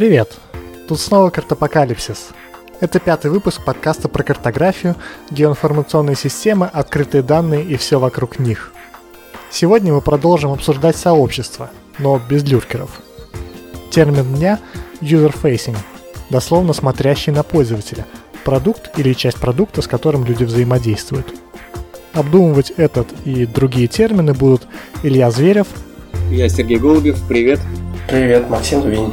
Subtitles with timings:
[0.00, 0.38] Привет!
[0.88, 2.30] Тут снова Картапокалипсис.
[2.80, 4.96] Это пятый выпуск подкаста про картографию,
[5.30, 8.72] геоинформационные системы, открытые данные и все вокруг них.
[9.50, 13.02] Сегодня мы продолжим обсуждать сообщество, но без люркеров.
[13.90, 14.58] Термин дня–
[15.02, 15.76] user-facing,
[16.30, 18.06] дословно смотрящий на пользователя,
[18.42, 21.34] продукт или часть продукта, с которым люди взаимодействуют.
[22.14, 24.62] Обдумывать этот и другие термины будут
[25.02, 25.66] Илья Зверев.
[26.30, 27.60] Я Сергей Голубев, привет.
[28.08, 29.12] Привет, Максим Дубинин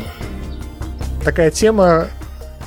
[1.28, 2.08] такая тема,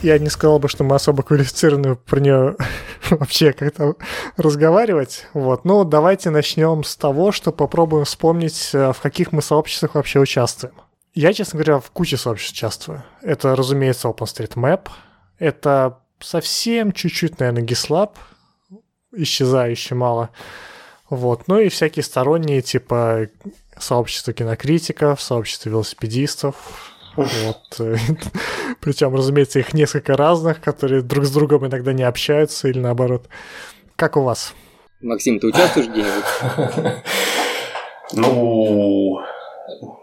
[0.03, 2.57] я не сказал бы, что мы особо квалифицированы про нее
[3.11, 3.95] вообще как-то
[4.37, 5.27] разговаривать.
[5.33, 5.65] Вот.
[5.65, 10.75] Но давайте начнем с того, что попробуем вспомнить, э, в каких мы сообществах вообще участвуем.
[11.15, 13.03] Я, честно говоря, в куче сообществ участвую.
[13.23, 14.91] Это, разумеется, OpenStreetMap.
[15.39, 18.11] Это совсем чуть-чуть, наверное, GitLab.
[19.13, 20.29] Исчезающе мало.
[21.09, 21.49] Вот.
[21.49, 23.29] Ну и всякие сторонние, типа
[23.79, 27.81] сообщества кинокритиков, сообщества велосипедистов, вот.
[28.81, 33.29] Причем, разумеется, их несколько разных, которые друг с другом иногда не общаются или наоборот.
[33.97, 34.55] Как у вас?
[35.01, 36.95] Максим, ты участвуешь где-нибудь?
[38.13, 39.21] Ну,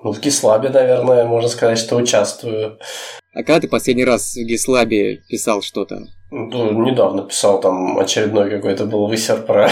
[0.03, 2.79] ну, в Гислабе, наверное, можно сказать, что участвую.
[3.33, 6.07] А когда ты последний раз в Гислабе писал что-то?
[6.31, 9.69] Ну, недавно писал там очередной какой-то был высер про,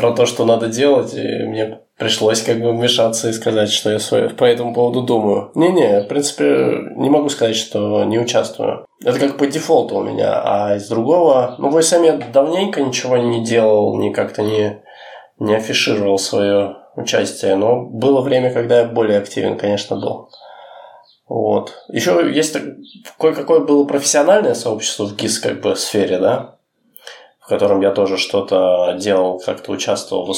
[0.00, 3.98] про то, что надо делать, и мне пришлось как бы вмешаться и сказать, что я
[3.98, 5.50] свое по этому поводу думаю.
[5.54, 6.44] Не-не, в принципе,
[6.96, 8.86] не могу сказать, что не участвую.
[9.04, 11.56] Это как по дефолту у меня, а из другого...
[11.58, 14.82] Ну, в SM я давненько ничего не делал, ни как-то не,
[15.38, 20.30] не афишировал свое участие, но было время, когда я более активен, конечно, был.
[21.28, 21.74] Вот.
[21.88, 22.56] Еще есть
[23.18, 26.56] кое-какое было профессиональное сообщество в ГИС как бы сфере, да,
[27.50, 30.24] котором я тоже что-то делал, как-то участвовал.
[30.24, 30.34] В...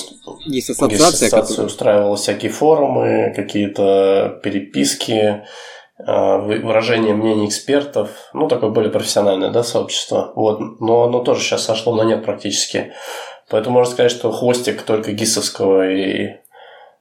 [0.46, 1.66] Есть ассоциация, которая...
[1.66, 5.44] устраивала всякие форумы, какие-то переписки,
[5.98, 8.10] а, выражение мнений экспертов.
[8.32, 10.32] Ну, такое более профессиональное да, сообщество.
[10.34, 10.80] Вот.
[10.80, 12.92] Но оно тоже сейчас сошло на нет практически.
[13.50, 16.28] Поэтому можно сказать, что хвостик только ГИСовского и,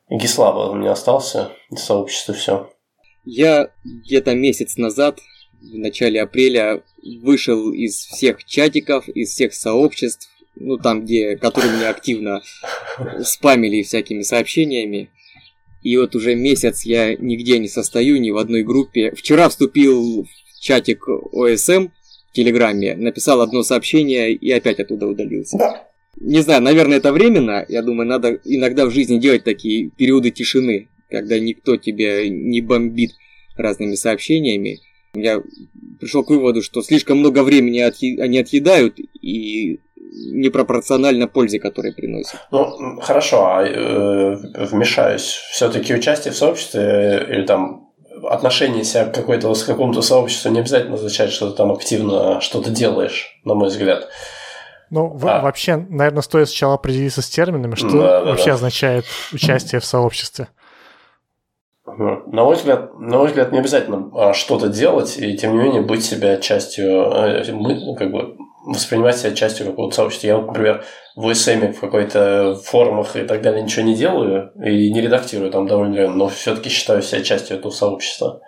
[0.10, 1.52] и ГИСлаба у меня остался.
[1.74, 2.70] Сообщество все.
[3.24, 5.20] Я где-то месяц назад,
[5.62, 6.84] в начале апреля,
[7.22, 12.42] вышел из всех чатиков, из всех сообществ, ну там, где, которые меня активно
[13.24, 15.10] спамили всякими сообщениями.
[15.82, 19.12] И вот уже месяц я нигде не состою, ни в одной группе.
[19.16, 21.88] Вчера вступил в чатик ОСМ
[22.30, 25.58] в Телеграме, написал одно сообщение и опять оттуда удалился.
[26.20, 27.66] Не знаю, наверное, это временно.
[27.68, 33.14] Я думаю, надо иногда в жизни делать такие периоды тишины, когда никто тебя не бомбит
[33.56, 34.80] разными сообщениями.
[35.14, 35.42] Я
[36.00, 37.80] пришел к выводу, что слишком много времени
[38.22, 39.80] они отъедают и
[40.32, 42.40] непропорционально пользе, которую приносят.
[42.52, 45.40] Ну, хорошо, а э, вмешаюсь.
[45.52, 47.92] Все-таки участие в сообществе э, или там
[48.30, 52.70] отношение себя к какой-то с какому-то сообществу не обязательно означает, что ты там активно что-то
[52.70, 54.10] делаешь, на мой взгляд.
[54.90, 55.42] Ну, а.
[55.42, 58.54] вообще, наверное, стоит сначала определиться с терминами, что да, вообще да.
[58.56, 60.50] означает участие в сообществе.
[61.98, 65.82] На мой взгляд, на мой взгляд, не обязательно а, что-то делать, и тем не менее
[65.82, 70.28] быть себя частью, э, ну, как бы воспринимать себя частью какого-то сообщества.
[70.28, 70.84] Я, например,
[71.16, 75.68] в СМ в какой-то форумах и так далее ничего не делаю и не редактирую там
[75.68, 78.42] довольно время, но все-таки считаю себя частью этого сообщества.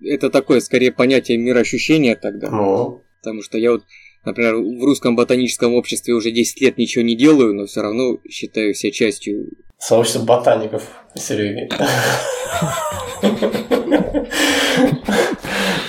[0.00, 2.50] Это такое, скорее, понятие мироощущения тогда.
[2.50, 3.02] Ну.
[3.20, 3.82] Потому что я вот,
[4.24, 8.74] например, в русском ботаническом обществе уже 10 лет ничего не делаю, но все равно считаю
[8.74, 10.82] себя частью Сообщество ботаников,
[11.14, 11.68] Сереги.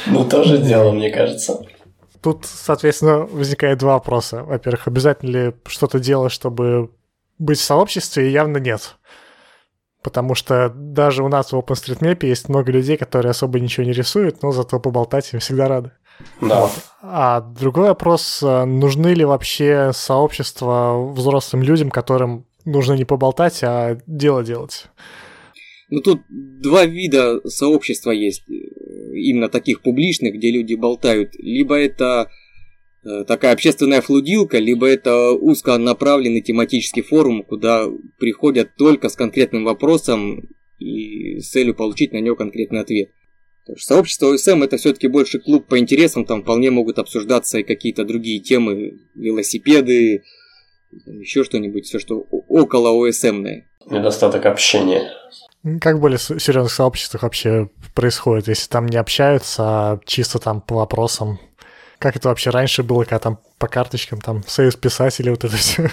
[0.06, 1.62] Ну, тоже дело, мне кажется.
[2.22, 4.44] Тут, соответственно, возникает два вопроса.
[4.44, 6.92] Во-первых, обязательно ли что-то делать, чтобы
[7.38, 8.98] быть в сообществе, явно нет.
[10.04, 14.44] Потому что даже у нас в OpenStreetMap есть много людей, которые особо ничего не рисуют,
[14.44, 15.92] но зато поболтать им всегда рады.
[16.42, 16.62] Да.
[16.62, 16.72] Вот.
[17.02, 24.44] А другой вопрос, нужны ли вообще сообщества взрослым людям, которым нужно не поболтать, а дело
[24.44, 24.88] делать.
[25.90, 31.36] Ну тут два вида сообщества есть, именно таких публичных, где люди болтают.
[31.36, 32.30] Либо это
[33.04, 40.50] э, такая общественная флудилка, либо это узконаправленный тематический форум, куда приходят только с конкретным вопросом
[40.78, 43.12] и с целью получить на него конкретный ответ.
[43.78, 48.40] Сообщество ОСМ это все-таки больше клуб по интересам, там вполне могут обсуждаться и какие-то другие
[48.40, 50.24] темы, велосипеды,
[50.92, 53.66] еще что-нибудь, все, что около ОСМное.
[53.86, 55.12] Недостаток общения.
[55.82, 60.76] Как в более серьезных сообществах вообще происходит, если там не общаются, а чисто там по
[60.76, 61.40] вопросам?
[61.98, 65.90] Как это вообще раньше было, когда там по карточкам, там, союз писателей, вот это все?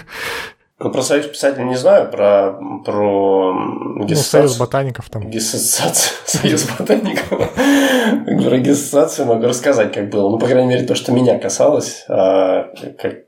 [0.79, 2.53] Ну, про союз писателей не знаю, про,
[2.85, 5.29] про ну, союз ботаников там.
[5.29, 7.27] Гессоциацию, союз ботаников.
[7.29, 10.29] Про гессоциацию могу рассказать, как было.
[10.29, 12.69] Ну, по крайней мере, то, что меня касалось, а,
[13.01, 13.26] как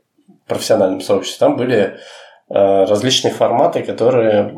[0.50, 1.46] профессиональном сообществе.
[1.46, 1.98] Там были
[2.48, 4.54] а, различные форматы, которые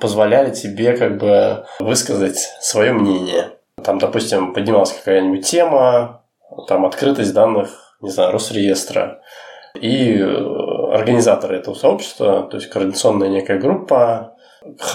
[0.00, 3.50] позволяли тебе как бы высказать свое мнение.
[3.82, 6.22] Там, допустим, поднималась какая-нибудь тема,
[6.66, 9.20] там открытость данных, не знаю, Росреестра.
[9.80, 10.18] И
[10.92, 14.34] организаторы этого сообщества, то есть координационная некая группа,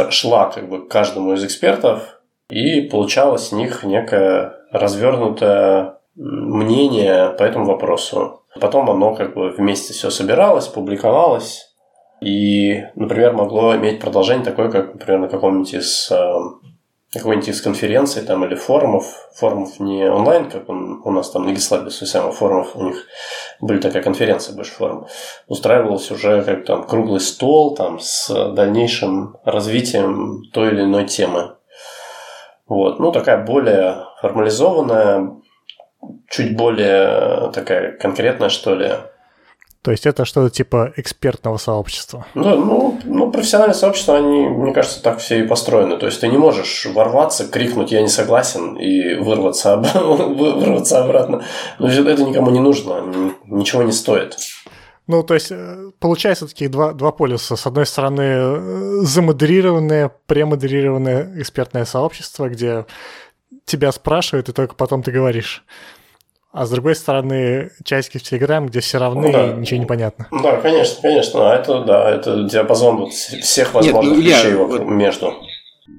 [0.10, 7.44] шла как бы к каждому из экспертов и получала с них некое развернутое мнение по
[7.44, 8.41] этому вопросу.
[8.60, 11.72] Потом оно как бы вместе все собиралось, публиковалось,
[12.22, 16.62] и, например, могло иметь продолжение такое, как, например, на каком-нибудь из эм,
[17.14, 19.06] какой-нибудь из конференций там, или форумов,
[19.36, 23.06] форумов не онлайн, как он, у нас там на Гислабе самых форумов, у них
[23.60, 25.08] были такая конференция, больше форум,
[25.48, 31.56] устраивался уже как там круглый стол там, с дальнейшим развитием той или иной темы.
[32.68, 33.00] Вот.
[33.00, 35.32] Ну, такая более формализованная,
[36.32, 38.90] чуть более такая конкретная, что ли,
[39.82, 42.28] то есть это что-то типа экспертного сообщества.
[42.36, 45.98] Да, ну, ну, профессиональное сообщество, они, мне кажется, так все и построены.
[45.98, 49.88] То есть ты не можешь ворваться, крикнуть «я не согласен» и вырваться, об...
[49.96, 51.44] вырваться обратно.
[51.80, 54.38] Но это никому не нужно, ничего не стоит.
[55.08, 57.56] Ну, то есть, э, получается таких два, два полюса.
[57.56, 58.60] С одной стороны, э,
[59.02, 62.86] замодерированное, премодерированное экспертное сообщество, где
[63.66, 65.66] тебя спрашивают, и только потом ты говоришь.
[66.52, 69.52] А с другой стороны, часики в Телеграм, где все равны ну, да.
[69.52, 70.28] и ничего не понятно.
[70.32, 71.50] Да, конечно, конечно.
[71.50, 75.34] А это, да, это диапазон вот всех возможных Нет, ну, вещей Илья, вот между.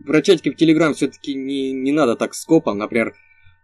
[0.06, 2.76] Про чатики в Телеграм все-таки не, не надо так скопом.
[2.76, 3.14] Например,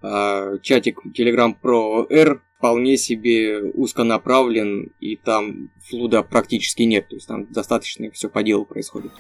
[0.03, 7.09] э, чатик Telegram про R вполне себе узконаправлен, и там флуда практически нет.
[7.09, 9.13] То есть там достаточно все по делу происходит.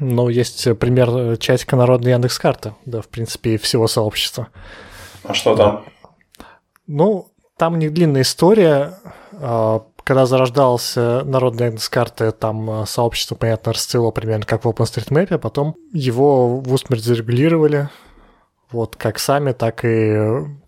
[0.00, 4.48] Ну, есть пример э, чатика народной Яндекс карты, да, в принципе, всего сообщества.
[5.24, 5.84] А что там?
[6.86, 8.98] Ну, там них длинная история.
[9.32, 15.34] А, когда зарождался народная Яндекс карты, там э, сообщество, понятно, расцвело примерно как в OpenStreetMap,
[15.34, 17.88] а потом его в усмерть зарегулировали,
[18.70, 20.16] вот как сами, так и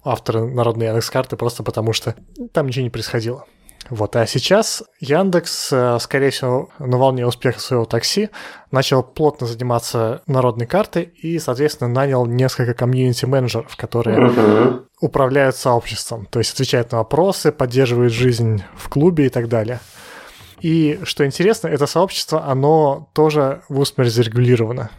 [0.03, 2.15] авторы народной Яндекс карты, просто потому что
[2.53, 3.45] там ничего не происходило.
[3.91, 8.29] Вот, а сейчас Яндекс, э, скорее всего, на волне успеха своего такси
[8.71, 14.85] начал плотно заниматься народной картой и, соответственно, нанял несколько комьюнити-менеджеров, которые uh-huh.
[15.01, 19.81] управляют сообществом, то есть отвечают на вопросы, поддерживают жизнь в клубе и так далее.
[20.61, 24.91] И, что интересно, это сообщество, оно тоже в усмерть зарегулировано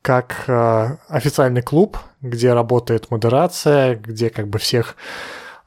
[0.00, 4.96] как э, официальный клуб, где работает модерация, где как бы всех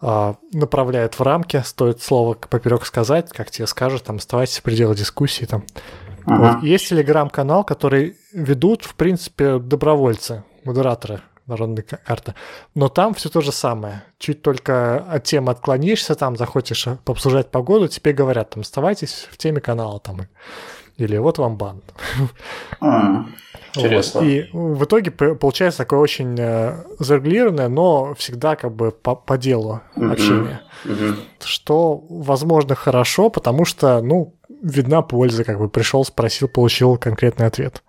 [0.02, 4.98] а, направляют в рамки, стоит слово поперек сказать, как тебе скажут, там оставайтесь в пределах
[4.98, 5.46] дискуссии.
[5.46, 5.64] Там.
[6.26, 6.56] Ага.
[6.56, 6.64] Вот.
[6.64, 12.34] Есть телеграм-канал, который ведут, в принципе, добровольцы, модераторы народной карты.
[12.76, 14.04] Но там все то же самое.
[14.18, 19.62] Чуть только от темы отклонишься, там захочешь обсуждать погоду, тебе говорят, там, оставайтесь в теме
[19.62, 20.00] канала.
[20.00, 20.22] Там,
[20.98, 21.82] или вот вам бан.
[23.76, 24.22] Интересно.
[24.22, 24.28] Вот.
[24.28, 29.82] И в итоге получается такое очень э, зарегулированное, но всегда как бы по, по делу
[29.96, 30.62] общение.
[31.44, 37.82] Что, возможно, хорошо, потому что, ну, видна польза, как бы пришел, спросил, получил конкретный ответ.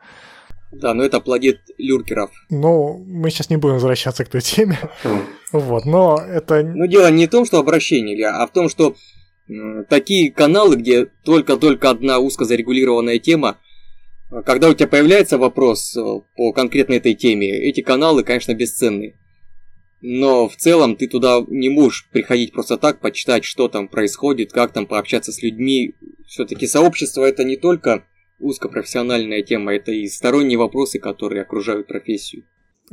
[0.72, 2.30] Да, но это плодит люркеров.
[2.48, 4.78] Ну, мы сейчас не будем возвращаться к той теме.
[5.04, 5.20] Хм.
[5.52, 6.62] Вот, но это...
[6.62, 8.94] Ну, дело не в том, что обращение, а в том, что
[9.88, 13.58] такие каналы, где только-только одна узко зарегулированная тема,
[14.44, 16.00] когда у тебя появляется вопрос э,
[16.36, 19.18] по конкретно этой теме, эти каналы, конечно, бесценны.
[20.00, 24.72] Но в целом ты туда не можешь приходить просто так, почитать, что там происходит, как
[24.72, 25.94] там пообщаться с людьми.
[26.26, 28.04] Все-таки сообщество это не только
[28.38, 32.44] узкопрофессиональная тема, это и сторонние вопросы, которые окружают профессию.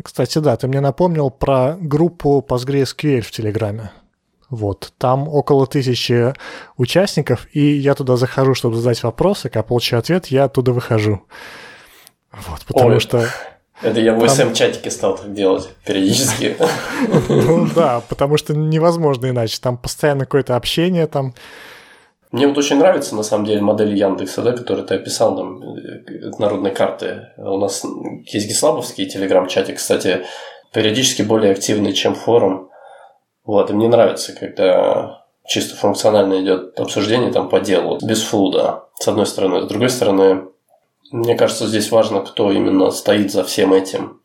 [0.04, 3.92] Кстати, да, ты мне напомнил про группу PostgreSQL в Телеграме.
[4.50, 6.34] Вот, там около тысячи
[6.76, 11.22] участников, и я туда захожу, чтобы задать вопросы, когда получаю ответ, я оттуда выхожу.
[12.32, 13.26] Вот, потому Ой, что...
[13.82, 14.54] Это я в там...
[14.54, 16.58] чатике стал так делать периодически.
[17.30, 19.58] Ну да, потому что невозможно иначе.
[19.62, 21.34] Там постоянно какое-то общение, там...
[22.32, 26.32] Мне вот очень нравится, на самом деле, модель Яндекса, да, которую ты описал, там, э,
[26.38, 27.30] народной карты.
[27.38, 27.84] У нас
[28.26, 30.26] есть гислабовский телеграм-чатик, кстати,
[30.72, 32.69] периодически более активный, чем форум.
[33.50, 39.08] Вот, и мне нравится, когда чисто функционально идет обсуждение там по делу, без флуда, с
[39.08, 39.64] одной стороны.
[39.64, 40.50] С другой стороны,
[41.12, 44.22] мне кажется, здесь важно, кто именно стоит за всем этим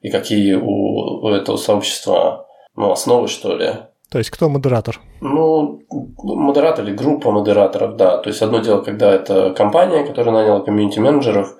[0.00, 3.72] и какие у, у этого сообщества ну, основы, что ли.
[4.12, 5.00] То есть кто модератор?
[5.20, 5.80] Ну,
[6.22, 8.18] модератор или группа модераторов, да.
[8.18, 11.56] То есть одно дело, когда это компания, которая наняла комьюнити-менеджеров,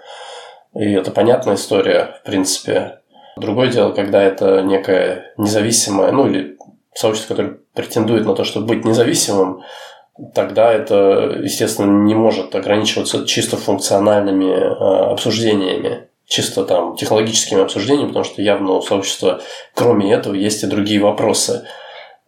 [0.77, 3.01] и это понятная история, в принципе.
[3.37, 6.58] Другое дело, когда это некая независимая, ну или
[6.99, 9.63] сообщество, которое претендует на то, чтобы быть независимым,
[10.35, 18.25] тогда это, естественно, не может ограничиваться чисто функциональными э, обсуждениями, чисто там технологическими обсуждениями, потому
[18.25, 19.41] что явно у сообщества,
[19.75, 21.69] кроме этого, есть и другие вопросы.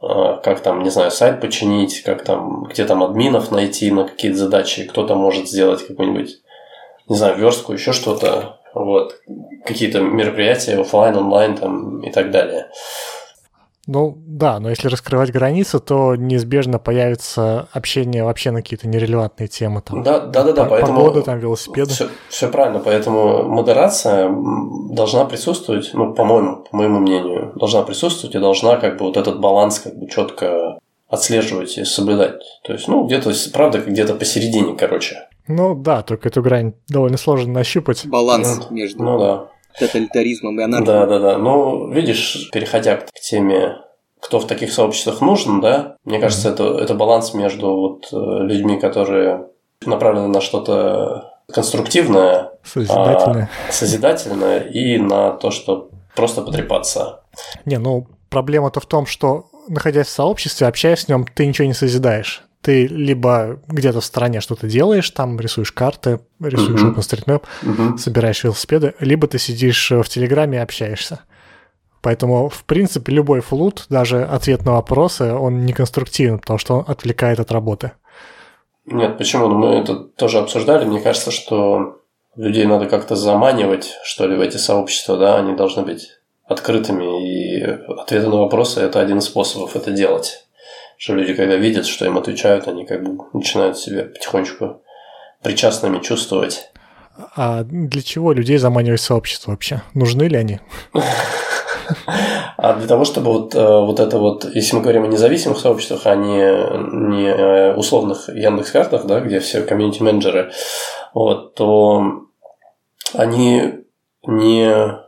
[0.01, 4.39] Э, как там, не знаю, сайт починить, как там, где там админов найти на какие-то
[4.39, 6.43] задачи, кто-то может сделать какую-нибудь,
[7.09, 9.17] не знаю, верстку, еще что-то, вот,
[9.65, 12.69] какие-то мероприятия офлайн, онлайн там и так далее.
[13.87, 19.81] Ну да, но если раскрывать границы, то неизбежно появится общение вообще на какие-то нерелевантные темы.
[19.81, 20.65] Там, да, да, да, да.
[20.67, 21.91] Поэтому погода, там, велосипеды.
[21.93, 24.31] Все, все правильно, поэтому модерация
[24.91, 29.41] должна присутствовать, ну, по-моему, по моему мнению, должна присутствовать и должна как бы вот этот
[29.41, 32.43] баланс как бы четко отслеживать и соблюдать.
[32.65, 35.29] То есть, ну, где-то, правда, где-то посередине, короче.
[35.49, 38.07] Ну да, только эту грань довольно сложно нащупать.
[38.07, 39.03] Баланс ну, между...
[39.03, 40.87] Ну да тоталитаризмом и анархией.
[40.87, 41.39] Да, да, да.
[41.39, 43.77] Ну, видишь, переходя к теме
[44.21, 48.79] кто в таких сообществах нужен, да, мне кажется, это, это баланс между вот э, людьми,
[48.79, 49.47] которые
[49.85, 53.51] направлены на что-то конструктивное, созидательное.
[53.69, 57.21] А, созидательное и на то, что просто потрепаться.
[57.65, 61.75] Не, ну проблема-то в том, что находясь в сообществе, общаясь с нем, ты ничего не
[61.75, 66.95] созидаешь ты либо где-то в стороне что-то делаешь, там рисуешь карты, рисуешь uh-huh.
[66.95, 67.97] OpenStreetMap, uh-huh.
[67.97, 71.21] собираешь велосипеды, либо ты сидишь в Телеграме и общаешься.
[72.03, 76.85] Поэтому, в принципе, любой флут, даже ответ на вопросы, он не конструктивен, потому что он
[76.87, 77.93] отвлекает от работы.
[78.87, 79.49] Нет, почему?
[79.49, 80.87] Ну, мы это тоже обсуждали.
[80.87, 82.01] Мне кажется, что
[82.37, 86.09] людей надо как-то заманивать, что ли, в эти сообщества, да, они должны быть
[86.47, 90.47] открытыми, и ответы на вопросы– это один из способов это делать
[91.01, 94.83] что люди, когда видят, что им отвечают, они как бы начинают себя потихонечку
[95.43, 96.71] причастными чувствовать.
[97.35, 99.81] А для чего людей заманивать сообщество вообще?
[99.95, 100.61] Нужны ли они?
[102.59, 106.03] А для того, чтобы вот, э, вот это вот, если мы говорим о независимых сообществах,
[106.05, 106.37] а не,
[107.17, 110.53] не условных Яндекс.Картах, да, где все комьюнити-менеджеры,
[111.15, 112.27] вот, то
[113.15, 113.87] они
[114.27, 115.01] не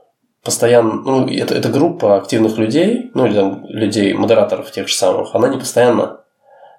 [0.44, 5.34] постоянно, ну, это, это группа активных людей, ну, или там людей, модераторов тех же самых,
[5.34, 6.20] она не постоянно.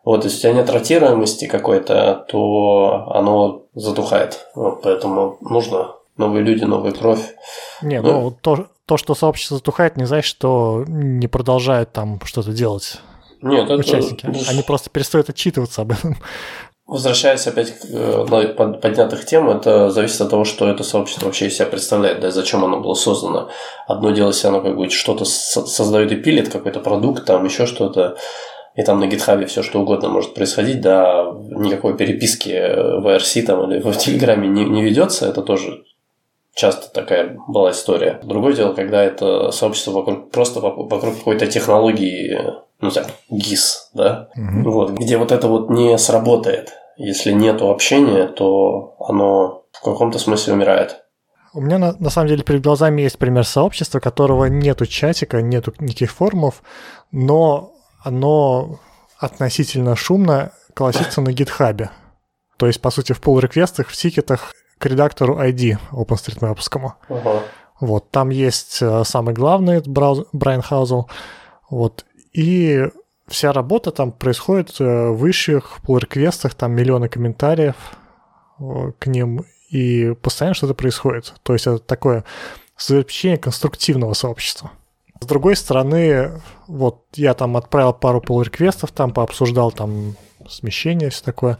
[0.04, 4.48] Вот, если у тебя нет ротируемости какой-то, то оно затухает.
[4.54, 7.34] Вот, поэтому нужно новые люди, новая кровь.
[7.82, 12.52] Не, ну, ну то, то, что сообщество затухает, не значит, что не продолжают там что-то
[12.52, 13.00] делать.
[13.42, 14.26] Нет, участники.
[14.26, 14.50] Это...
[14.50, 16.18] Они просто перестают отчитываться об этом.
[16.86, 21.48] Возвращаясь опять к одной из поднятых тем, это зависит от того, что это сообщество вообще
[21.48, 23.50] из себя представляет, да, зачем оно было создано.
[23.88, 28.18] Одно дело, если оно как бы что-то создает и пилит, какой-то продукт, там еще что-то,
[28.76, 33.72] и там на гитхабе все что угодно может происходить, да, никакой переписки в IRC там
[33.72, 35.84] или в Телеграме не, не ведется, это тоже
[36.56, 38.20] часто такая была история.
[38.24, 42.40] Другое дело, когда это сообщество вокруг, просто вокруг какой-то технологии
[42.84, 44.72] ну так, ГИС, да, угу.
[44.72, 46.74] вот, где вот это вот не сработает.
[46.98, 51.00] Если нету общения, то оно в каком-то смысле умирает.
[51.54, 55.74] У меня на, на самом деле перед глазами есть пример сообщества, которого нету чатика, нету
[55.80, 56.62] никаких форумов,
[57.12, 57.72] но
[58.04, 58.80] оно
[59.18, 61.90] относительно шумно колосится на гитхабе.
[62.58, 66.60] То есть, по сути, в pull реквестах в тикетах к редактору ID OpenStreetMap.
[67.08, 67.42] Uh-huh.
[67.80, 71.10] Вот, там есть э, самый главный, Брайан Хаузел,
[71.70, 72.90] вот, и
[73.30, 77.76] вся работа там происходит э, в высших pull-реквестах, там миллионы комментариев
[78.60, 81.34] э, к ним, и постоянно что-то происходит.
[81.44, 82.26] То есть это такое
[82.76, 84.72] сообщение конструктивного сообщества.
[85.22, 90.18] С другой стороны, вот я там отправил пару pull-реквестов, там пообсуждал там
[90.50, 91.58] смещение, все такое,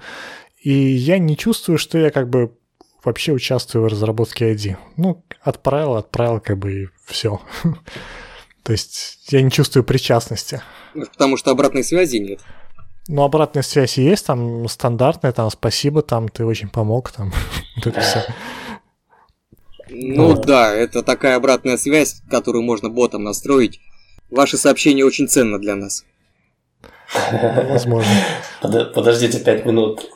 [0.62, 2.58] и я не чувствую, что я как бы
[3.04, 4.78] вообще участвую в разработке ID.
[4.98, 7.42] Ну, отправил, отправил, как бы и все.
[8.64, 10.62] То есть я не чувствую причастности.
[10.94, 12.40] Потому что обратной связи нет.
[13.08, 17.34] Ну, обратная связь есть, там стандартная, там спасибо, там ты очень помог, там
[17.76, 18.24] вот это все.
[19.90, 20.46] Ну вот.
[20.46, 23.82] да, это такая обратная связь, которую можно ботом настроить.
[24.32, 26.06] Ваше сообщение очень ценно для нас.
[27.70, 28.12] Возможно.
[28.62, 30.10] Подождите пять минут.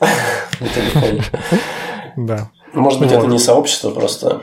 [2.16, 2.50] Да.
[2.80, 4.42] Может быть, это не сообщество просто.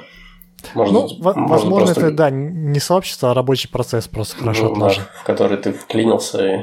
[0.74, 2.08] Можно, ну, можно возможно, просто...
[2.08, 6.46] это, да, не сообщество, а рабочий процесс просто хорошо ну, да, в который ты вклинился
[6.46, 6.60] и...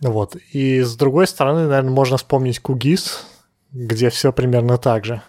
[0.00, 0.36] Вот.
[0.52, 3.24] И с другой стороны, наверное, можно вспомнить Кугис,
[3.72, 5.22] где все примерно так же.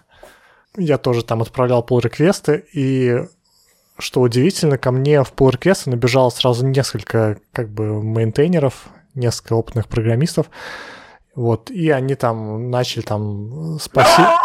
[0.76, 3.24] Я тоже там отправлял pull реквесты и
[4.00, 9.88] что удивительно, ко мне в pull request набежало сразу несколько как бы мейнтейнеров, несколько опытных
[9.88, 10.48] программистов,
[11.36, 14.40] вот, и они там начали там спасибо...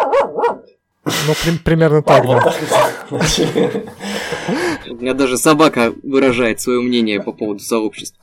[1.05, 2.55] Ну, при, примерно так, да.
[3.11, 8.19] У меня даже собака выражает свое мнение по поводу сообществ.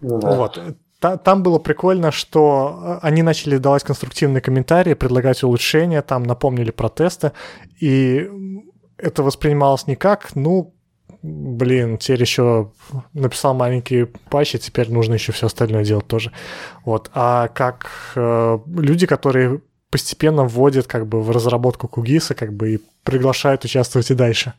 [0.00, 0.60] Ну вот.
[1.00, 7.32] Там было прикольно, что они начали давать конструктивные комментарии, предлагать улучшения, там напомнили протесты,
[7.80, 8.28] и
[8.96, 10.74] это воспринималось не как, ну,
[11.22, 12.72] блин, теперь еще
[13.12, 16.32] написал маленькие патчи, теперь нужно еще все остальное делать тоже.
[16.84, 17.10] Вот.
[17.14, 22.80] А как э, люди, которые постепенно вводят как бы в разработку Кугиса, как бы и
[23.04, 24.54] приглашают участвовать и дальше.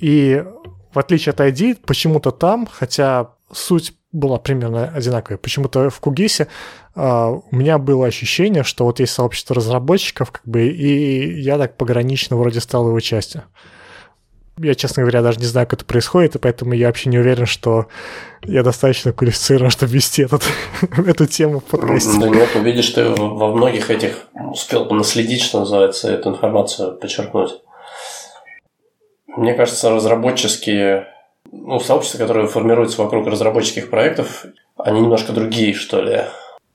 [0.00, 0.44] И
[0.92, 6.48] в отличие от ID, почему-то там, хотя суть была примерно одинаковая, почему-то в Кугисе
[6.96, 11.76] Uh, у меня было ощущение, что вот есть сообщество разработчиков, как бы, и я так
[11.76, 13.42] погранично вроде стал его частью.
[14.58, 17.44] Я, честно говоря, даже не знаю, как это происходит, и поэтому я вообще не уверен,
[17.44, 17.86] что
[18.44, 20.44] я достаточно квалифицирован, чтобы вести этот,
[21.06, 22.20] эту тему в подкасте.
[22.20, 27.50] Да нет, увидишь, ты во многих этих успел наследить, что называется, эту информацию подчеркнуть.
[29.26, 31.08] Мне кажется, разработческие,
[31.50, 34.46] ну, сообщества, которые формируются вокруг разработческих проектов,
[34.76, 36.22] они немножко другие, что ли.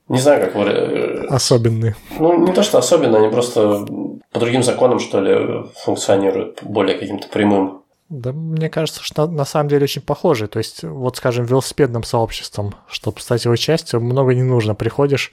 [0.09, 0.63] Не знаю, как вы...
[0.63, 1.95] Э, особенные.
[2.19, 3.85] Ну, не то, что особенно, они просто
[4.31, 7.83] по другим законам, что ли, функционируют более каким-то прямым.
[8.09, 10.47] Да, мне кажется, что на, на самом деле очень похожи.
[10.47, 14.73] То есть, вот, скажем, велосипедным сообществом, чтобы стать его частью, много не нужно.
[14.73, 15.31] Приходишь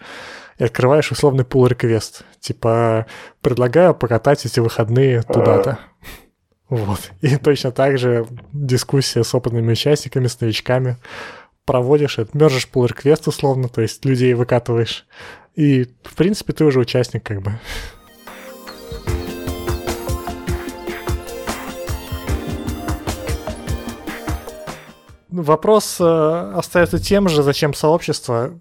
[0.59, 2.25] и открываешь условный пул реквест.
[2.41, 3.07] Типа,
[3.41, 5.79] предлагаю покатать эти выходные туда-то.
[6.69, 6.99] Вот.
[7.23, 10.97] И точно так же дискуссия с опытными участниками, с новичками.
[11.67, 15.05] Проводишь это, мержишь пул реквест условно, то есть людей выкатываешь.
[15.57, 17.59] И, в принципе, ты уже участник как бы.
[25.29, 28.59] Вопрос э, остается тем же, зачем сообщество.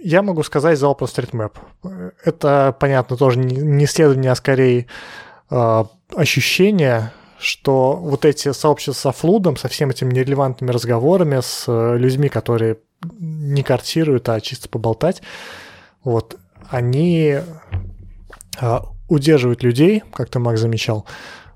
[0.00, 1.52] Я могу сказать за OpenStreetMap.
[2.24, 4.86] Это, понятно, тоже не исследование, а скорее
[5.50, 11.96] э, ощущение, что вот эти сообщества со флудом, со всеми этими нерелевантными разговорами, с э,
[11.96, 12.78] людьми, которые
[13.18, 15.22] не картируют, а чисто поболтать,
[16.04, 16.36] вот,
[16.68, 17.38] они
[18.60, 21.06] э, удерживают людей, как ты, Мак, замечал,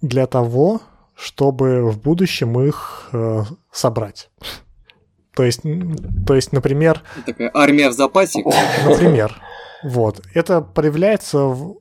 [0.01, 0.81] для того,
[1.15, 4.31] чтобы в будущем их э, собрать.
[5.37, 5.61] То есть,
[6.27, 7.03] то есть, например...
[7.27, 8.43] Такая армия в запасе?
[8.87, 9.37] Например.
[9.83, 10.23] Вот.
[10.33, 11.79] Это проявляется в,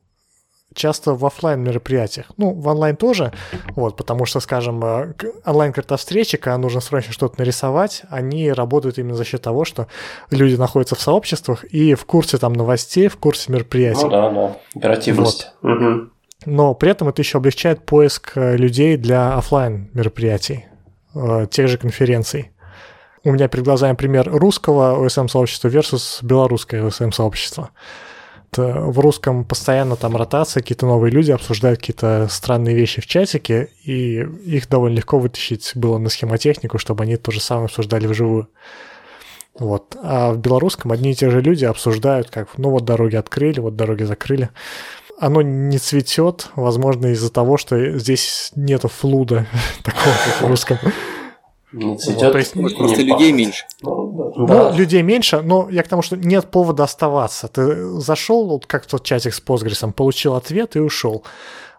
[0.73, 2.27] часто в офлайн мероприятиях.
[2.37, 3.31] Ну, в онлайн тоже,
[3.75, 5.13] вот, потому что, скажем, э,
[5.45, 9.87] онлайн-карта встречи, когда нужно срочно что-то нарисовать, они работают именно за счет того, что
[10.31, 14.03] люди находятся в сообществах и в курсе там новостей, в курсе мероприятий.
[14.03, 15.51] Ну да, да, оперативность.
[15.61, 15.71] Вот.
[15.71, 16.13] Угу
[16.45, 20.65] но при этом это еще облегчает поиск э, людей для офлайн мероприятий,
[21.15, 22.51] э, тех же конференций.
[23.23, 27.69] У меня перед глазами пример русского OSM-сообщества versus белорусское OSM-сообщество.
[28.61, 34.19] В русском постоянно там ротация, какие-то новые люди обсуждают какие-то странные вещи в чатике, и
[34.45, 38.47] их довольно легко вытащить было на схемотехнику, чтобы они то же самое обсуждали вживую.
[39.57, 39.95] Вот.
[40.01, 43.75] А в белорусском одни и те же люди обсуждают, как, ну вот дороги открыли, вот
[43.75, 44.49] дороги закрыли
[45.19, 49.45] оно не цветет, возможно, из-за того, что здесь нету флуда
[49.83, 50.77] такого, как в русском.
[51.73, 53.65] Не цветет, вот, то есть, может, просто не людей меньше.
[53.81, 54.69] Ну, да.
[54.69, 57.47] ну, людей меньше, но я к тому, что нет повода оставаться.
[57.47, 61.23] Ты зашел, вот как тот чатик с Postgres, получил ответ и ушел.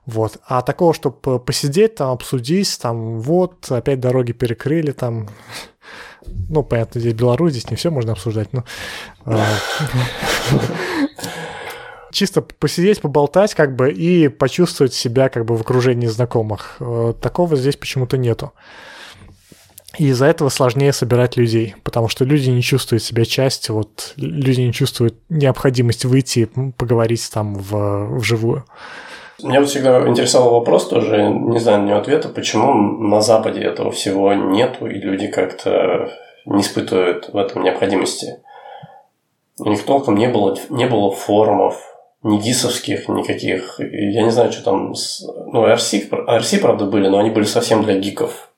[0.05, 0.39] Вот.
[0.47, 5.29] А такого, чтобы посидеть, там, обсудить, там, вот, опять дороги перекрыли, там,
[6.49, 8.65] ну, понятно, здесь Беларусь, здесь не все можно обсуждать, но...
[9.25, 9.47] А,
[12.11, 16.77] чисто посидеть, поболтать, как бы, и почувствовать себя, как бы, в окружении знакомых.
[16.81, 18.53] Э, такого здесь почему-то нету.
[19.99, 24.61] И из-за этого сложнее собирать людей, потому что люди не чувствуют себя частью, вот люди
[24.61, 28.65] не чувствуют необходимость выйти, поговорить там в, вживую.
[29.43, 32.73] Меня вот всегда интересовал вопрос тоже, не знаю на него ответа, почему
[33.09, 36.11] на Западе этого всего нету, и люди как-то
[36.47, 38.39] не испытывают в этом необходимости.
[39.59, 41.77] У них толком не было, не было форумов,
[42.23, 43.79] ни гисовских никаких.
[43.79, 44.95] Я не знаю, что там...
[45.53, 48.51] Ну, RC, RC, правда, были, но они были совсем для гиков.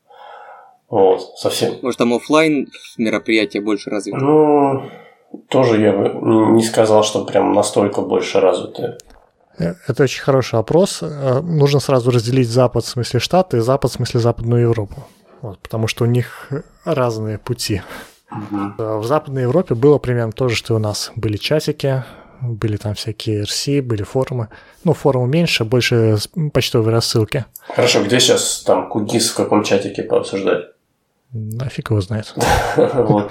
[0.89, 1.75] Вот, совсем.
[1.83, 4.19] Может, там офлайн мероприятия больше развиты?
[4.19, 4.83] Ну,
[5.49, 6.11] тоже я бы
[6.53, 8.97] не сказал, что прям настолько больше развиты.
[9.59, 11.01] Э, это очень хороший вопрос.
[11.03, 15.05] Э, нужно сразу разделить Запад в смысле Штаты и Запад в смысле Западную Европу.
[15.43, 16.51] Вот, потому что у них
[16.85, 17.83] разные пути.
[18.31, 19.01] Угу.
[19.01, 21.13] В Западной Европе было примерно то же, что и у нас.
[21.15, 22.05] Были чатики,
[22.41, 24.49] были там всякие RC, были форумы.
[24.85, 26.17] Ну, форумы меньше, больше
[26.53, 27.45] почтовые рассылки.
[27.75, 30.76] Хорошо, где сейчас там кудис в каком чатике пообсуждать?
[31.37, 32.35] Нафиг его знает.
[32.77, 33.31] Вот.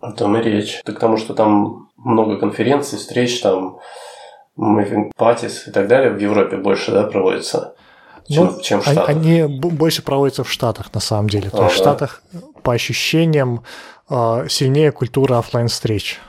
[0.00, 0.80] О том и речь.
[0.84, 3.78] Ты к тому, что там много конференций, встреч, там
[4.56, 7.74] Parties и так далее в Европе больше, да, проводится,
[8.28, 9.08] чем, ну, чем в Штатах?
[9.08, 11.50] Они больше проводятся в Штатах, на самом деле.
[11.50, 12.22] То есть в Штатах,
[12.62, 13.64] по ощущениям,
[14.08, 16.20] а, сильнее культура офлайн встреч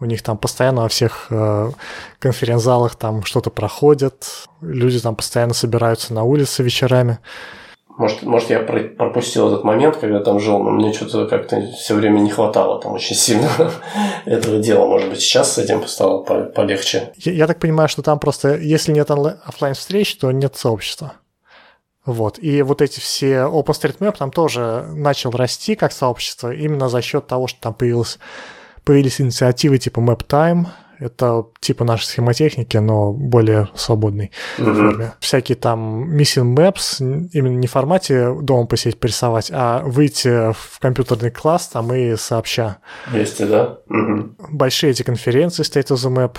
[0.00, 1.72] у них там постоянно во всех э,
[2.18, 7.18] конференц-залах там что-то проходит, люди там постоянно собираются на улице вечерами.
[7.98, 12.20] Может, может, я пропустил этот момент, когда там жил, но мне что-то как-то все время
[12.20, 13.50] не хватало там очень сильно
[14.24, 14.86] этого дела.
[14.86, 17.12] Может быть, сейчас с этим стало полегче.
[17.16, 21.14] Я, я так понимаю, что там просто, если нет офлайн встреч, то нет сообщества.
[22.06, 22.38] Вот.
[22.38, 27.48] И вот эти все OpenStreetMap там тоже начал расти как сообщество именно за счет того,
[27.48, 28.20] что там появилось
[28.84, 30.66] появились инициативы типа MapTime,
[30.98, 34.74] это типа нашей схемотехники, но более свободной mm-hmm.
[34.74, 35.12] форме.
[35.20, 41.30] Всякие там missing maps, именно не в формате дома посидеть, порисовать, а выйти в компьютерный
[41.30, 42.78] класс там и сообща.
[43.06, 43.78] Вместе, да?
[43.88, 44.34] Mm-hmm.
[44.50, 46.36] Большие эти конференции State of the Map.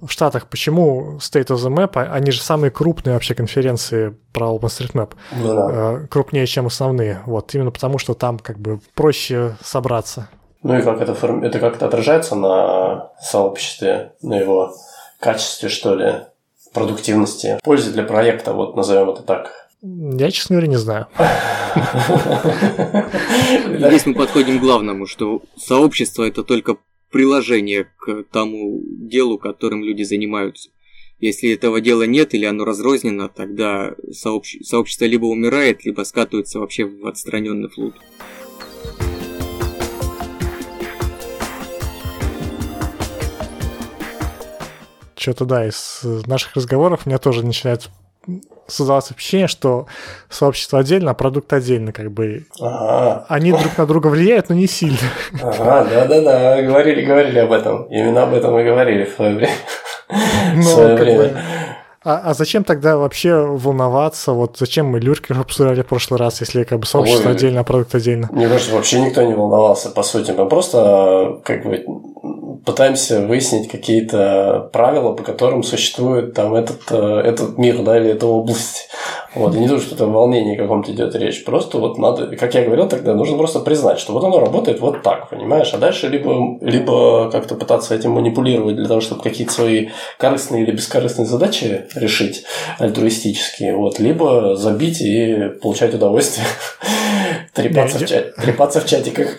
[0.00, 1.92] В Штатах почему State of the Map?
[1.94, 5.12] А, они же самые крупные вообще конференции про OpenStreetMap.
[5.32, 6.06] Ну, да.
[6.10, 7.22] Крупнее, чем основные.
[7.24, 10.28] Вот, именно потому, что там как бы проще собраться.
[10.66, 11.12] Ну и как это,
[11.44, 14.74] это как-то отражается на сообществе, на его
[15.20, 16.14] качестве, что ли,
[16.72, 19.52] продуктивности, пользе для проекта, вот назовем это так.
[19.80, 21.06] Я, честно говоря, не знаю.
[23.78, 26.78] Здесь мы подходим к главному, что сообщество– это только
[27.12, 30.70] приложение к тому делу, которым люди занимаются.
[31.20, 37.06] Если этого дела нет или оно разрознено, тогда сообщество либо умирает, либо скатывается вообще в
[37.06, 37.94] отстраненный флут.
[45.26, 47.90] Что-то, да, из наших разговоров у меня тоже начинает
[48.68, 49.86] создаваться впечатление, что
[50.28, 52.46] сообщество отдельно, а продукт отдельно, как бы.
[52.60, 53.26] Ага.
[53.28, 54.98] Они друг на друга влияют, но не сильно.
[55.42, 57.84] Ага, да-да-да, говорили, говорили об этом.
[57.84, 59.54] Именно об этом и говорили в свое время.
[60.54, 61.18] Ну, в свое время.
[61.18, 61.36] Бы,
[62.06, 64.30] а, а зачем тогда вообще волноваться?
[64.30, 67.64] Вот зачем мы Люркер обсуждали в прошлый раз, если как бы сообщество Ой, отдельно, а
[67.64, 68.28] продукт отдельно?
[68.30, 70.30] Мне кажется, вообще никто не волновался, по сути.
[70.30, 71.84] Мы просто как бы
[72.66, 78.26] пытаемся выяснить какие-то правила, по которым существует там этот, э, этот мир, да, или эта
[78.26, 78.90] область.
[79.36, 81.44] Вот, и не то, что это волнение каком-то идет речь.
[81.44, 85.02] Просто вот надо, как я говорил тогда, нужно просто признать, что вот оно работает вот
[85.02, 85.72] так, понимаешь?
[85.74, 90.72] А дальше либо, либо как-то пытаться этим манипулировать для того, чтобы какие-то свои корыстные или
[90.72, 92.44] бескорыстные задачи решить
[92.78, 96.46] альтруистические, вот, либо забить и получать удовольствие.
[97.56, 99.38] Трепаться, в, чат, трепаться в чатиках.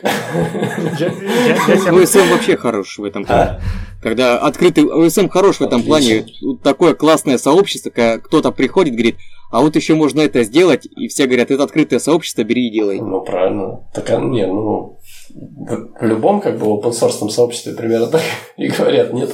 [1.88, 3.62] ОСМ вообще хорош в этом плане.
[4.02, 6.26] Когда открытый ОСМ хорош в этом плане,
[6.64, 9.18] такое классное сообщество, когда кто-то приходит, говорит,
[9.52, 13.00] а вот еще можно это сделать, и все говорят, это открытое сообщество, бери и делай.
[13.00, 13.88] Ну, правильно.
[13.94, 15.00] Так, а, не, ну,
[15.30, 18.22] в любом, как бы, open source сообществе примерно так
[18.58, 19.30] и говорят, нет?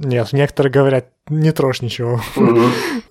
[0.00, 2.20] Нет, некоторые говорят, не трожь ничего.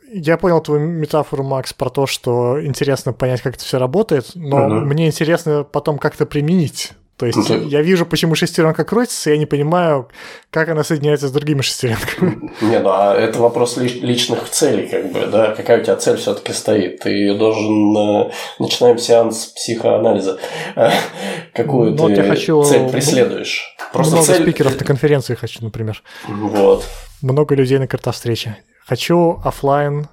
[0.09, 4.69] Я понял твою метафору, Макс, про то, что интересно понять, как это все работает, но
[4.69, 6.93] мне интересно потом как-то применить.
[7.17, 10.07] То есть ну, я вижу, почему шестеренка крутится, и я не понимаю,
[10.51, 12.51] как она соединяется с другими шестеренками.
[12.61, 16.53] Не, ну а это вопрос личных целей, как бы, да, какая у тебя цель все-таки
[16.53, 16.99] стоит.
[16.99, 20.39] Ты должен э, начинаем сеанс психоанализа.
[21.53, 22.63] Какую ну, ты хочу...
[22.63, 23.75] цель преследуешь?
[23.91, 24.43] Просто много цель...
[24.43, 26.03] спикеров на конференции хочу, например.
[26.27, 26.85] Вот.
[27.23, 28.57] Много людей на картовстрече.
[28.85, 30.07] Хочу офлайн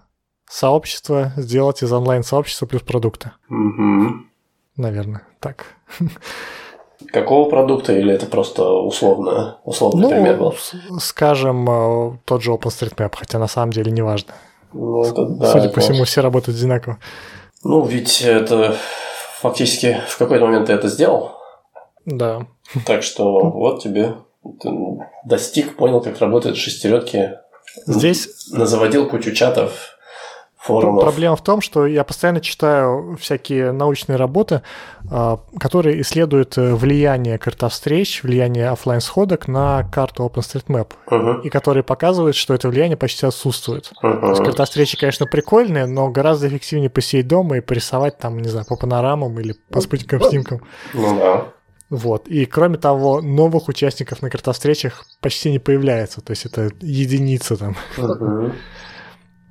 [0.49, 3.35] сообщество сделать из онлайн сообщества плюс продукта.
[3.51, 4.25] Угу.
[4.79, 5.67] Наверное, так.
[7.15, 10.53] Какого продукта или это просто условно, условный ну, пример был?
[10.99, 14.35] Скажем, э, тот же OpenStreetMap, хотя на самом деле не важно.
[14.73, 16.99] Ну, это, да, Судя по всему, все работают одинаково.
[17.63, 18.75] Ну, ведь это
[19.39, 21.31] фактически в какой-то момент ты это сделал.
[22.05, 22.49] Да.
[22.85, 24.17] Так что вот тебе
[24.61, 24.71] ты
[25.25, 27.39] достиг, понял, как работают шестеретки.
[27.87, 28.29] Здесь...
[28.49, 29.94] Заводил кучу чатов,
[30.65, 31.03] форумов.
[31.03, 34.63] Проблема в том, что я постоянно читаю всякие научные работы,
[35.11, 41.43] а, которые исследуют э, влияние картовстреч, влияние офлайн сходок на карту OpenStreetMap, uh-huh.
[41.43, 43.93] и которые показывают, что это влияние почти отсутствует.
[44.03, 44.21] Uh-huh.
[44.21, 48.65] То есть картовстречи, конечно, прикольные, но гораздо эффективнее посидеть дома и порисовать там, не знаю,
[48.67, 50.63] по панорамам или по спутниковым снимкам.
[50.95, 51.45] Ну да.
[51.91, 52.27] Вот.
[52.29, 56.23] И кроме того, новых участников на картовстречах почти не появляется.
[56.23, 57.77] То есть это единица там.
[57.99, 58.53] Uh-huh.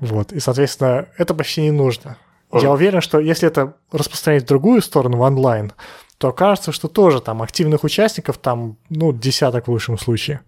[0.03, 0.33] Вот.
[0.33, 2.17] И, соответственно, это почти не нужно.
[2.51, 5.73] Я уверен, что если это распространять в другую сторону, в онлайн,
[6.19, 10.41] то кажется, что тоже там активных участников там, ну, десяток в лучшем случае.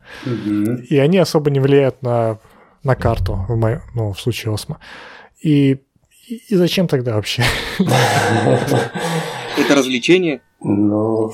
[0.90, 2.38] И они особо не влияют на,
[2.84, 4.80] на карту, в моем, ну, в случае Осмо.
[5.42, 5.80] И,
[6.28, 7.44] и, и зачем тогда вообще?
[9.58, 10.42] Это развлечение.
[10.62, 11.34] Ну,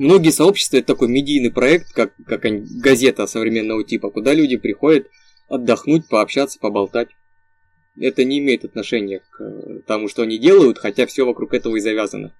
[0.00, 2.40] Многие сообщества это такой медийный проект, как, как
[2.80, 5.06] газета современного типа, куда люди приходят
[5.50, 7.08] отдохнуть, пообщаться, поболтать.
[7.98, 11.80] Это не имеет отношения к э, тому, что они делают, хотя все вокруг этого и
[11.80, 12.32] завязано.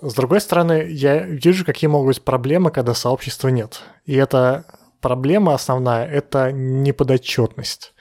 [0.00, 3.82] С другой стороны, я вижу, какие могут быть проблемы, когда сообщества нет.
[4.04, 4.64] И эта
[5.00, 7.94] проблема основная– это неподотчетность.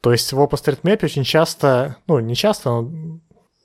[0.00, 3.20] То есть в OpenStreetMap очень часто, ну не часто, но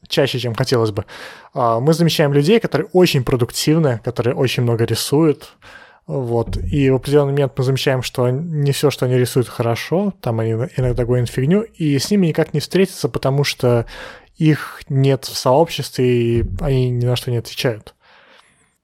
[0.07, 1.05] чаще, чем хотелось бы,
[1.53, 5.53] а, мы замечаем людей, которые очень продуктивны, которые очень много рисуют,
[6.07, 10.39] вот, и в определенный момент мы замечаем, что не все, что они рисуют, хорошо, там
[10.39, 13.85] они иногда гонят фигню, и с ними никак не встретиться, потому что
[14.37, 17.95] их нет в сообществе, и они ни на что не отвечают.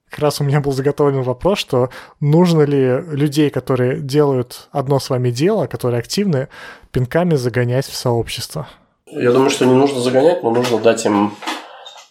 [0.10, 5.10] Как раз у меня был заготовлен вопрос, что нужно ли людей, которые делают одно с
[5.10, 6.50] вами дело, которые активны,
[6.92, 8.68] пинками загонять в сообщество?
[9.12, 11.36] я думаю, что не нужно загонять, но нужно дать им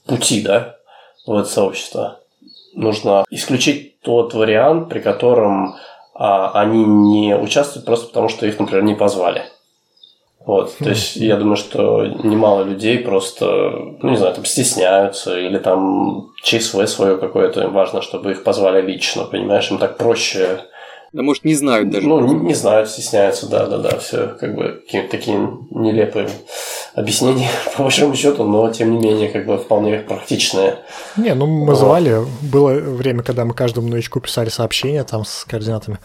[0.05, 0.77] пути, да,
[1.27, 2.20] в это сообщество.
[2.75, 5.77] Нужно исключить тот вариант, при котором
[6.15, 9.45] а, они не участвуют просто потому, что их, например, не позвали.
[10.45, 13.47] Вот, то есть я думаю, что немало людей просто,
[14.01, 18.81] ну не знаю, там стесняются или там ЧСВ свое какое-то, им важно, чтобы их позвали
[18.81, 20.61] лично, понимаешь, им так проще
[21.13, 22.07] Да может не знают даже.
[22.07, 25.37] ну, не, не знают, стесняются, да, да, да, все как бы такие
[25.71, 26.29] нелепые
[26.95, 30.79] объяснения, по большому счету, но тем не менее, как бы вполне практичные.
[31.17, 35.99] Не, ну мы звали, было время, когда мы каждому новичку писали сообщения там с координатами.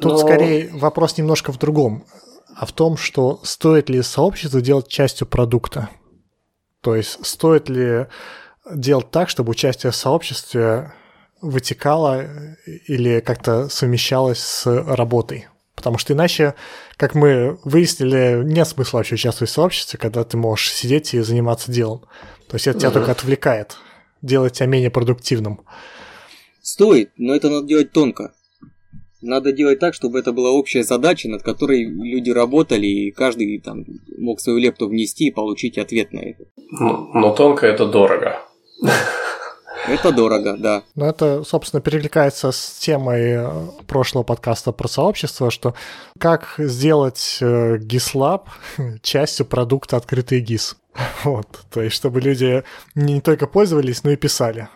[0.00, 2.04] Тут Но- скорее вопрос немножко в другом,
[2.56, 5.88] а в том, что стоит ли сообщество делать частью продукта.
[6.80, 8.06] То есть стоит ли
[8.74, 10.92] делать так, чтобы участие в сообществе
[11.42, 15.48] вытекало или как-то совмещалось с работой.
[15.74, 16.54] Потому что иначе,
[16.96, 21.72] как мы выяснили, нет смысла вообще участвовать в сообществе, когда ты можешь сидеть и заниматься
[21.72, 22.02] делом.
[22.48, 23.76] То есть это тебя только отвлекает,
[24.22, 25.62] делает тебя менее продуктивным.
[26.62, 28.32] Стоит, но это надо делать тонко.
[29.22, 33.84] Надо делать так, чтобы это была общая задача, над которой люди работали, и каждый там
[34.18, 36.44] мог свою лепту внести и получить ответ на это.
[36.56, 38.40] Ну, Но тонко это дорого.
[39.88, 40.82] Это дорого, да.
[40.94, 43.50] Но это, собственно, перекликается с темой э,
[43.86, 45.74] прошлого подкаста про сообщество, что
[46.18, 48.42] как сделать э, GISLab
[49.02, 50.76] частью продукта открытый GIS.
[51.24, 52.62] Вот, то есть, чтобы люди
[52.94, 54.68] не только пользовались, но и писали.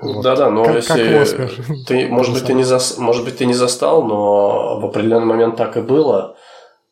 [0.00, 0.22] Вот.
[0.24, 1.52] Да-да, но Как- как если Восмер.
[1.86, 5.56] ты, может быть, ты не зас- может быть, ты не застал, но в определенный момент
[5.56, 6.36] так и было.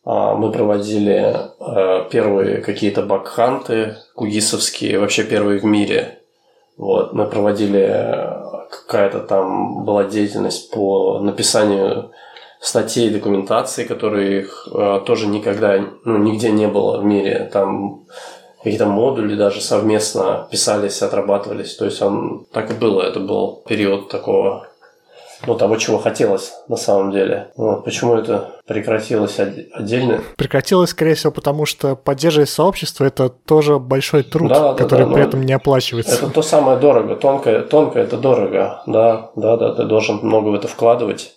[0.04, 6.17] А, Мы проводили э, первые какие-то бакханты кугисовские, вообще первые в мире.
[6.78, 12.12] Вот, мы проводили э, какая-то там была деятельность по написанию
[12.60, 17.50] статей, документации, которых э, тоже никогда, ну, нигде не было в мире.
[17.52, 18.04] Там
[18.62, 21.74] какие-то модули даже совместно писались, отрабатывались.
[21.74, 23.02] То есть он так и было.
[23.02, 24.67] Это был период такого,
[25.46, 27.48] ну, того, чего хотелось на самом деле.
[27.56, 27.84] Вот.
[27.84, 30.22] Почему это прекратилось от- отдельно?
[30.36, 35.12] Прекратилось, скорее всего, потому что поддерживать сообщество– это тоже большой труд, Да, да, который да,
[35.12, 36.14] при этом не оплачивается.
[36.14, 37.16] Это то самое дорого.
[37.16, 38.82] Тонко, тонко это дорого.
[38.86, 41.34] Да, да, да, ты должен много в это вкладывать.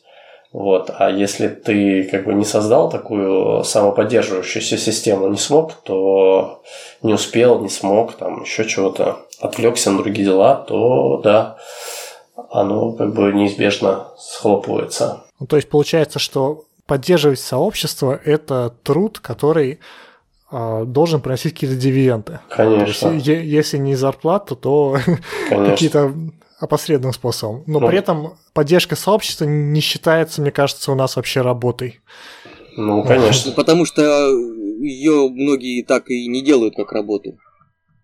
[0.52, 0.92] Вот.
[0.98, 6.62] А если ты как бы не создал такую самоподдерживающуюся систему, не смог, то
[7.02, 11.56] не успел, не смог, там еще чего-то, отвлекся на другие дела, то да,
[12.52, 15.24] оно как бы неизбежно схлопывается.
[15.40, 19.80] Ну, то есть получается, что поддерживать сообщество– это труд, который
[20.50, 22.34] а, должен приносить какие-то дивиденды.
[22.34, 24.98] Есть, Конечно, е- если не зарплату, то
[25.50, 26.14] какие-то
[26.60, 27.64] опосредованным способом.
[27.66, 27.88] Но Ну.
[27.88, 32.02] при этом поддержка сообщества не считается, мне кажется, у нас вообще работой.
[32.78, 33.52] Ну, конечно.
[33.56, 34.02] Потому что
[34.82, 37.38] ее многие так и не делают как работу.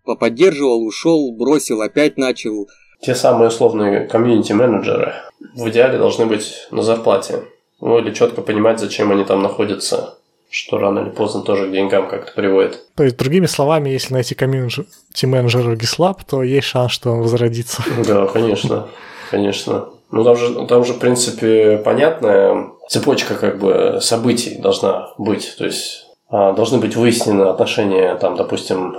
[0.04, 2.66] Поподдерживал, ушел, бросил, опять начал.
[3.00, 5.14] Те самые условные комьюнити-менеджеры
[5.54, 7.44] в идеале должны быть на зарплате.
[7.80, 10.16] Ну, или четко понимать, зачем они там находятся,
[10.50, 12.84] что рано или поздно тоже к деньгам как-то приводит.
[12.96, 17.82] То есть, другими словами, если найти комьюнити-менеджера GitLab, то есть шанс, что он возродится.
[18.06, 18.88] Да, конечно,
[19.30, 19.90] конечно.
[20.10, 25.54] Ну, там же, там же, в принципе, понятная цепочка как бы событий должна быть.
[25.58, 28.96] То есть а, должны быть выяснены отношения, там, допустим,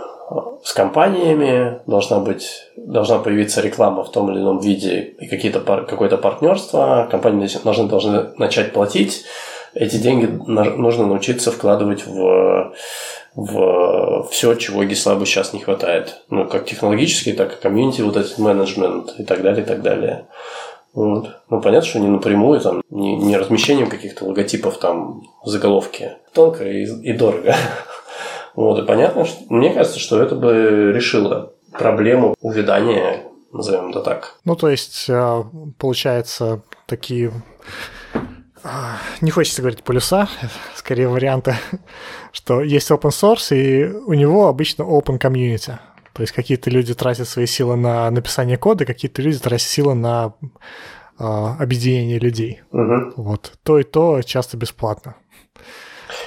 [0.63, 6.17] с компаниями, должна быть, должна появиться реклама в том или ином виде и какие-то какое-то
[6.17, 9.25] партнерство, компании должны, должны начать платить,
[9.73, 12.73] эти деньги нужно научиться вкладывать в,
[13.35, 16.21] в все, чего GitLab сейчас не хватает.
[16.29, 20.25] Ну, как технологически, так и комьюнити, вот этот менеджмент и так далее, и так далее.
[20.93, 21.29] Вот.
[21.49, 26.17] Ну, понятно, что не напрямую, там, не, не размещением каких-то логотипов там в заголовке.
[26.33, 27.55] Тонко и, и дорого.
[28.59, 34.35] Вот, и понятно, что мне кажется, что это бы решило проблему увядания, назовем это так.
[34.43, 35.43] Ну, то есть, э,
[35.77, 37.31] получается, такие
[38.61, 40.27] а, не хочется говорить полюса,
[40.75, 41.55] скорее варианты,
[42.33, 45.77] что есть open source, и у него обычно open community.
[46.11, 50.33] То есть какие-то люди тратят свои силы на написание кода, какие-то люди тратят силы на
[51.17, 52.59] э, объединение людей.
[52.73, 53.13] Угу.
[53.23, 53.53] Вот.
[53.63, 55.15] То и то часто бесплатно.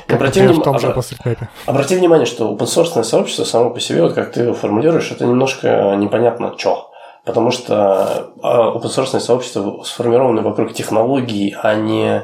[0.06, 1.48] Как, обрати, в том же OpenStreetMap.
[1.66, 5.24] Обрати внимание, что open source сообщество само по себе, вот как ты его формулируешь, это
[5.24, 6.90] немножко непонятно что.
[7.24, 12.22] Потому что а, open source сообщество сформировано вокруг технологий, а не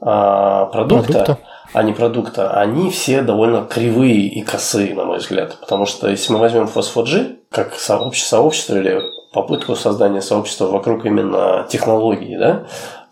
[0.00, 1.12] а, продукта.
[1.12, 1.38] продукта
[1.72, 5.58] а не продукта, они все довольно кривые и косые, на мой взгляд.
[5.60, 11.66] Потому что если мы возьмем Phospho-G как сообщество, сообщество или попытку создания сообщества вокруг именно
[11.68, 12.64] технологии, да,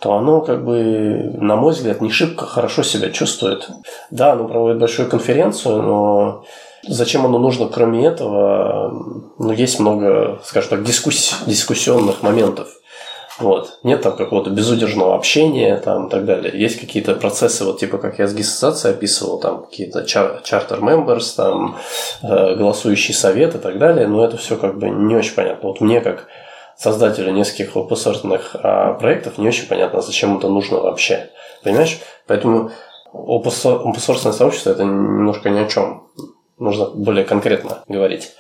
[0.05, 3.71] то оно, как бы, на мой взгляд, не шибко хорошо себя чувствует.
[4.11, 6.45] Да, оно проводит большую конференцию, но
[6.87, 8.91] зачем оно нужно, кроме этого,
[9.39, 12.69] ну, есть много, скажем так, дискуссий, дискуссионных моментов.
[13.39, 13.79] Вот.
[13.83, 16.53] Нет там какого-то безудержного общения там, и так далее.
[16.55, 21.79] Есть какие-то процессы, вот типа как я с гиссоциацией описывал, там какие-то чартер members, там
[22.23, 25.67] э, голосующий совет и так далее, но это все как бы не очень понятно.
[25.67, 26.27] Вот мне как
[26.79, 31.31] создателю нескольких open а, проектов не очень понятно, зачем это нужно вообще.
[31.63, 31.99] Понимаешь?
[32.27, 32.71] Поэтому
[33.13, 36.09] open сообщество это немножко ни о чем.
[36.59, 38.33] Нужно более конкретно говорить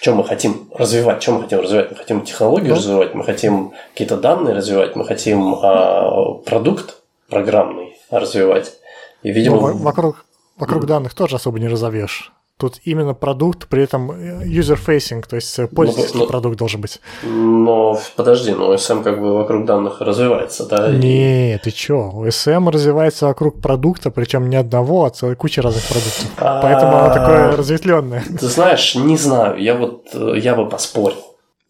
[0.00, 1.90] чем мы хотим развивать, чем мы хотим развивать.
[1.90, 2.76] Мы хотим технологию ну.
[2.76, 8.74] развивать, мы хотим какие-то данные развивать, мы хотим а, продукт программный развивать.
[9.22, 10.24] И, видимо, ну, вокруг,
[10.56, 10.86] вокруг mm.
[10.86, 12.32] данных тоже особо не разовьешь.
[12.58, 17.00] Тут именно продукт, при этом э, user-facing, то есть э, пользовательский ну, продукт должен быть.
[17.22, 20.90] Но подожди, но SM как бы вокруг данных развивается, да?
[20.90, 22.24] Не, ты чё?
[22.26, 26.30] SM развивается вокруг продукта, причем не одного, а целой кучи разных продуктов.
[26.38, 28.24] А, Поэтому оно такое разветвленное.
[28.40, 31.18] Ты знаешь, не знаю, я вот, э, я бы поспорил.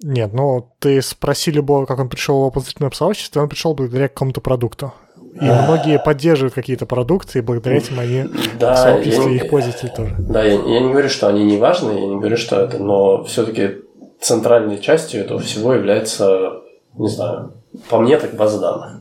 [0.03, 4.41] Нет, ну ты спроси любого, как он пришел в опозитивное сообщество, он пришел благодаря какому-то
[4.41, 4.93] продукту.
[5.41, 8.25] И многие поддерживают какие-то продукты, и благодаря этим они
[8.59, 10.15] да, в сообществе я, их пользователи тоже.
[10.19, 13.25] Да, я, я не говорю, что они не важны, я не говорю, что это, но
[13.25, 13.83] все-таки
[14.21, 16.63] центральной частью этого всего является,
[16.95, 17.53] не знаю,
[17.89, 19.01] по мне так база данных.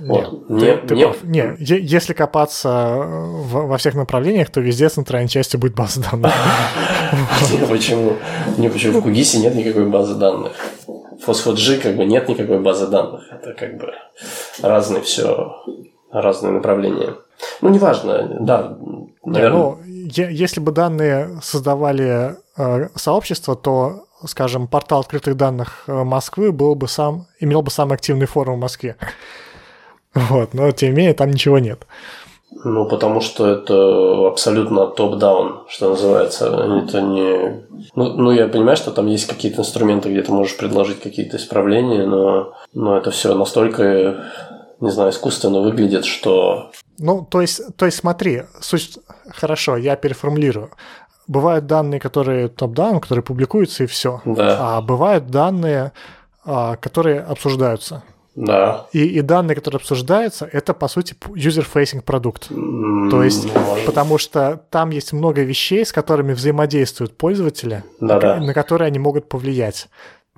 [0.00, 0.50] Вот.
[0.50, 1.12] Нет, ты, мне...
[1.12, 6.32] ты Не, если копаться в, во всех направлениях, то везде центральной частью будет база данных.
[7.68, 8.14] Почему?
[8.58, 10.52] Не почему в Кугисе нет никакой базы данных.
[11.22, 13.22] Фосфод-G как бы нет никакой базы данных.
[13.30, 13.92] Это как бы
[14.62, 15.56] разные все,
[16.10, 17.16] разные направления.
[17.60, 18.76] Ну, неважно, да,
[19.24, 19.58] наверное.
[19.58, 26.74] Ну, если бы данные создавали э, сообщество, то, скажем, портал открытых данных э, Москвы был
[26.74, 28.96] бы сам, имел бы самый активный форум в Москве.
[30.14, 31.88] Вот, но тем не менее там ничего нет.
[32.62, 36.46] Ну, потому что это абсолютно топ-даун, что называется.
[36.46, 37.64] Это не...
[37.94, 42.06] Ну, ну, я понимаю, что там есть какие-то инструменты, где ты можешь предложить какие-то исправления,
[42.06, 44.24] но, но это все настолько,
[44.80, 46.70] не знаю, искусственно выглядит, что...
[46.98, 48.98] Ну, то есть, то есть смотри, суть...
[49.30, 50.70] Хорошо, я переформулирую.
[51.26, 54.20] Бывают данные, которые топ-даун, которые публикуются, и все.
[54.24, 54.76] Да.
[54.76, 55.92] А бывают данные,
[56.44, 58.02] а, которые обсуждаются.
[58.34, 58.86] Да.
[58.92, 62.50] И, и данные, которые обсуждаются, это, по сути, user-facing продукт.
[62.50, 63.86] Mm, То есть, может.
[63.86, 68.36] потому что там есть много вещей, с которыми взаимодействуют пользователи, да, да.
[68.38, 69.88] на которые они могут повлиять.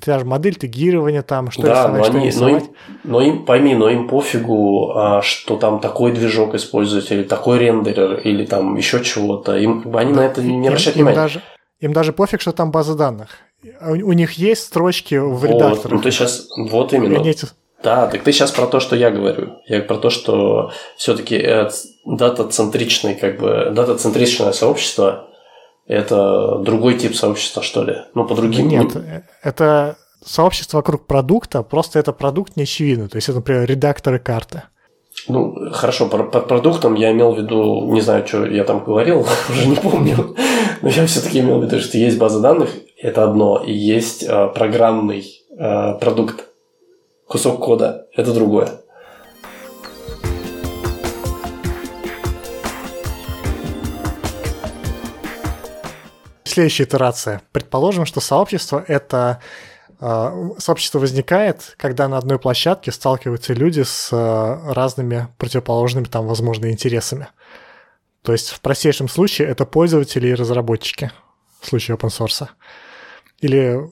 [0.04, 2.62] Та же модель тегирования там, что да, рисовать, но, они, но, им,
[3.04, 8.18] но им, пойми, но им пофигу, а, что там такой движок используют, или такой рендерер,
[8.18, 9.56] или там еще чего-то.
[9.56, 11.16] Им, они да, на это не обращают внимания.
[11.16, 11.42] Даже,
[11.80, 13.30] им даже пофиг, что там база данных.
[13.80, 15.92] У, у них есть строчки в вот, редакторах.
[15.96, 17.18] Ну, ты сейчас, вот именно.
[17.18, 17.34] Они
[17.82, 19.58] да, так ты сейчас про то, что я говорю.
[19.66, 21.70] Я про то, что все-таки э,
[22.04, 25.28] дата-центричный, как бы, дата-центричное сообщество–
[25.86, 27.96] это другой тип сообщества, что ли?
[28.14, 28.68] Ну, по другим...
[28.68, 28.96] Нет,
[29.42, 33.08] это сообщество вокруг продукта, просто это продукт не очевидный.
[33.08, 34.64] То есть, это, например, редакторы карты.
[35.28, 39.66] Ну, хорошо, под продуктом я имел в виду, не знаю, что я там говорил, уже
[39.66, 40.36] не помню,
[40.82, 44.48] но я все-таки имел в виду, что есть база данных, это одно, и есть э,
[44.54, 45.24] программный
[45.58, 46.44] э, продукт,
[47.26, 48.80] кусок кода, это другое.
[56.44, 57.42] Следующая итерация.
[57.52, 59.42] Предположим, что сообщество— это
[60.00, 66.70] э, сообщество возникает, когда на одной площадке сталкиваются люди с э, разными противоположными там, возможно,
[66.70, 67.28] интересами.
[68.22, 71.10] То есть в простейшем случае это пользователи и разработчики
[71.60, 72.48] в случае open source.
[73.40, 73.90] Или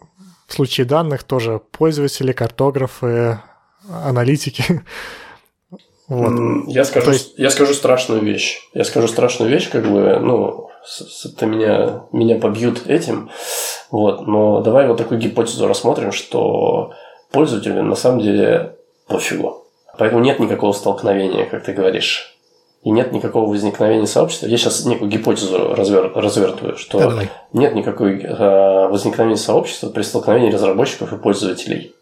[0.54, 3.40] в случае данных тоже пользователи, картографы,
[3.88, 4.84] аналитики.
[6.06, 6.68] Вот.
[6.68, 7.34] Я скажу, есть...
[7.38, 8.60] я скажу страшную вещь.
[8.72, 10.70] Я скажу страшную вещь, как бы, ну,
[11.38, 13.30] ты меня, меня побьют этим.
[13.90, 14.28] Вот.
[14.28, 16.92] Но давай вот такую гипотезу рассмотрим, что
[17.32, 18.76] пользователю на самом деле
[19.08, 19.66] пофигу.
[19.98, 22.33] Поэтому нет никакого столкновения, как ты говоришь
[22.84, 24.46] и нет никакого возникновения сообщества.
[24.46, 27.30] Я сейчас некую гипотезу развер, развертываю, что Давай.
[27.54, 31.94] нет никакой э, возникновения сообщества при столкновении разработчиков и пользователей.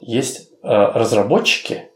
[0.00, 1.88] Есть э, разработчики,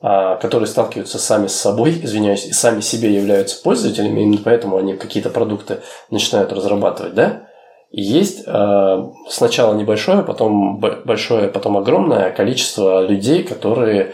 [0.00, 4.94] э, которые сталкиваются сами с собой, извиняюсь, и сами себе являются пользователями, именно поэтому они
[4.94, 7.48] какие-то продукты начинают разрабатывать, да?
[7.90, 14.12] И есть э, сначала небольшое, потом большое, потом огромное количество людей, которые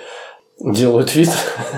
[0.65, 1.31] делают вид,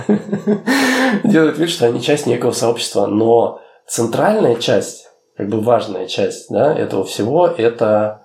[1.25, 6.77] делают вид, что они часть некого сообщества, но центральная часть, как бы важная часть да,
[6.77, 8.23] этого всего, это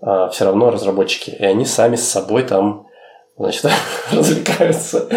[0.00, 1.30] а, все равно разработчики.
[1.30, 2.86] И они сами с собой там
[3.36, 3.66] значит,
[4.12, 5.08] развлекаются,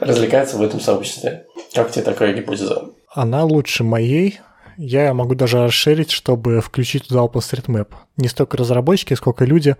[0.00, 1.46] развлекаются в этом сообществе.
[1.74, 2.84] Как тебе такая гипотеза?
[3.12, 4.40] Она лучше моей.
[4.76, 7.88] Я могу даже расширить, чтобы включить туда OpenStreetMap.
[8.16, 9.76] Не столько разработчики, сколько люди,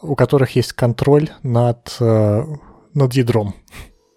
[0.00, 2.44] у которых есть контроль над э,
[2.98, 3.54] над ядром.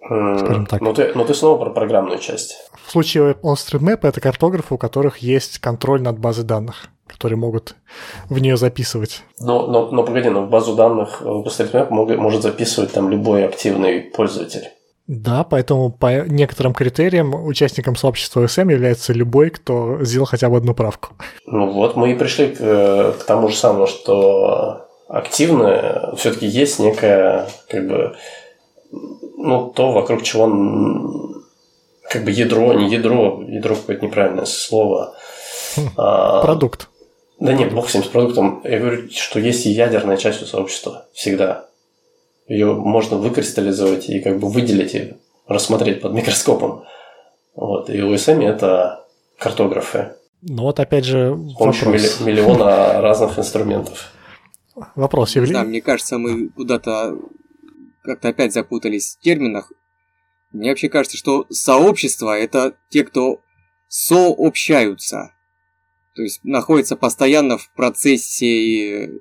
[0.04, 0.82] Скажем так.
[0.82, 2.56] Но ну, ты, но ну, ты снова про программную часть.
[2.86, 7.76] В случае OpenStreetMap это картографы, у которых есть контроль над базой данных, которые могут
[8.28, 9.22] в нее записывать.
[9.40, 14.68] Но, но, но погоди, но в базу данных OpenStreetMap может записывать там любой активный пользователь.
[15.08, 20.74] Да, поэтому по некоторым критериям участником сообщества SM является любой, кто сделал хотя бы одну
[20.74, 21.10] правку.
[21.46, 27.48] Ну вот, мы и пришли к, к тому же самому, что активно все-таки есть некая
[27.70, 28.16] как бы
[28.92, 31.44] ну, то, вокруг чего он,
[32.10, 35.16] как бы ядро, не ядро, ядро какое-то неправильное слово.
[35.76, 36.90] Хм, а, продукт.
[37.40, 38.62] Да нет, бог с ним, с продуктом.
[38.64, 41.08] Я говорю, что есть и ядерная часть у сообщества.
[41.14, 41.66] Всегда.
[42.48, 45.14] Ее можно выкристаллизовать и как бы выделить и
[45.48, 46.84] рассмотреть под микроскопом.
[47.56, 47.90] Вот.
[47.90, 49.06] И USM это
[49.40, 50.14] картографы.
[50.44, 52.20] Ну вот опять же вопрос.
[52.22, 54.12] миллиона разных инструментов.
[54.96, 55.54] Вопрос, Евгений?
[55.54, 57.16] Да, мне кажется, мы куда-то
[58.04, 59.72] как-то опять запутались в терминах.
[60.52, 63.42] Мне вообще кажется, что сообщество– это те, кто
[63.88, 65.34] сообщаются.
[66.16, 69.12] То есть находятся постоянно в процессе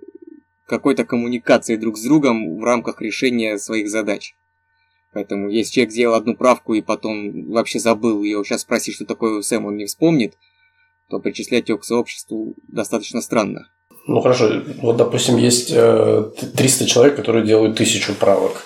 [0.66, 4.34] какой-то коммуникации друг с другом в рамках решения своих задач.
[5.12, 9.38] Поэтому если человек сделал одну правку и потом вообще забыл, его сейчас спросить, что такое
[9.38, 10.36] УСМ, он не вспомнит,
[11.08, 13.68] то причислять его к сообществу достаточно странно.
[14.06, 18.64] Ну хорошо, вот допустим есть 300 э, человек, которые делают тысячу правок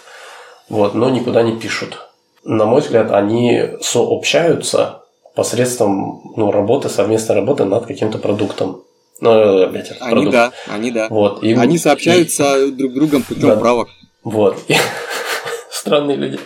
[0.69, 2.09] вот, но никуда не пишут.
[2.45, 5.03] На мой взгляд, они сообщаются
[5.35, 8.83] посредством ну, работы, совместной работы над каким-то продуктом.
[9.21, 10.33] Ну, опять, они продукт.
[10.33, 11.09] да, они да.
[11.09, 11.61] Вот, им...
[11.61, 12.71] Они сообщаются и...
[12.73, 13.57] друг с другом путем да.
[13.57, 13.89] правок.
[14.23, 14.59] Вот.
[15.71, 16.39] Странные люди.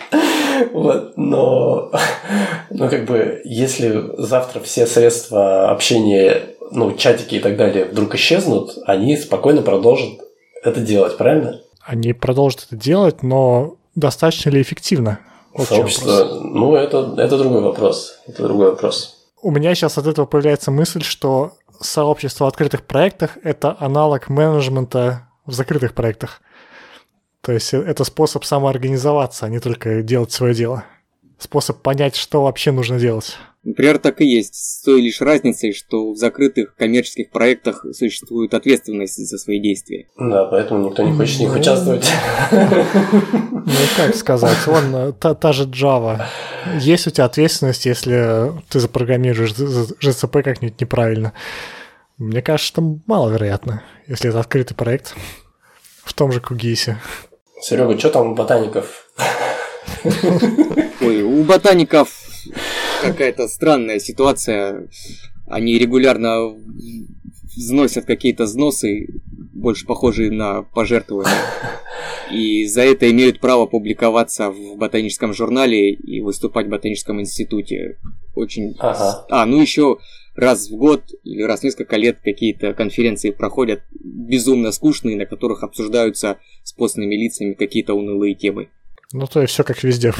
[0.73, 1.91] Вот, но,
[2.69, 8.77] но как бы, если завтра все средства общения, ну, чатики и так далее вдруг исчезнут,
[8.85, 10.19] они спокойно продолжат
[10.63, 11.61] это делать, правильно?
[11.81, 15.19] Они продолжат это делать, но достаточно ли эффективно?
[15.57, 18.19] Сообщество, ну, это, это другой вопрос.
[18.27, 19.17] Это другой вопрос.
[19.41, 25.27] У меня сейчас от этого появляется мысль, что сообщество в открытых проектах– это аналог менеджмента
[25.45, 26.41] в закрытых проектах.
[27.41, 30.83] То есть это способ самоорганизоваться, а не только делать свое дело.
[31.39, 33.37] Способ понять, что вообще нужно делать.
[33.63, 39.17] Например, так и есть, с той лишь разницей, что в закрытых коммерческих проектах существует ответственность
[39.17, 40.07] за свои действия.
[40.17, 42.09] Да, поэтому никто не хочет в них ну, участвовать.
[42.51, 46.25] Ну, как сказать, вон, та, та же Java.
[46.79, 51.33] Есть у тебя ответственность, если ты запрограммируешь GCP как-нибудь неправильно.
[52.17, 55.15] Мне кажется, что маловероятно, если это открытый проект
[56.03, 56.97] в том же Кугисе.
[57.61, 59.09] Серега, что там у ботаников?
[61.01, 62.09] Ой, у ботаников
[63.01, 64.87] какая-то странная ситуация.
[65.47, 66.55] Они регулярно
[67.55, 69.07] взносят какие-то взносы,
[69.53, 71.33] больше похожие на пожертвования.
[72.31, 77.97] И за это имеют право публиковаться в ботаническом журнале и выступать в ботаническом институте.
[78.35, 78.75] Очень...
[78.77, 79.25] Ага.
[79.29, 79.97] А, ну еще
[80.35, 85.63] раз в год или раз в несколько лет какие-то конференции проходят безумно скучные, на которых
[85.63, 88.69] обсуждаются с постными лицами какие-то унылые темы.
[89.11, 90.13] Ну, то есть все как везде.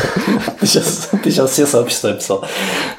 [0.60, 2.44] Ты сейчас, ты сейчас все сообщества описал.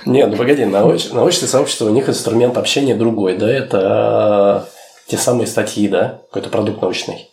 [0.05, 4.69] Нет, ну погоди, науч, научное сообщество, у них инструмент общения другой, да, это
[5.07, 7.29] те самые статьи, да, какой-то продукт научный,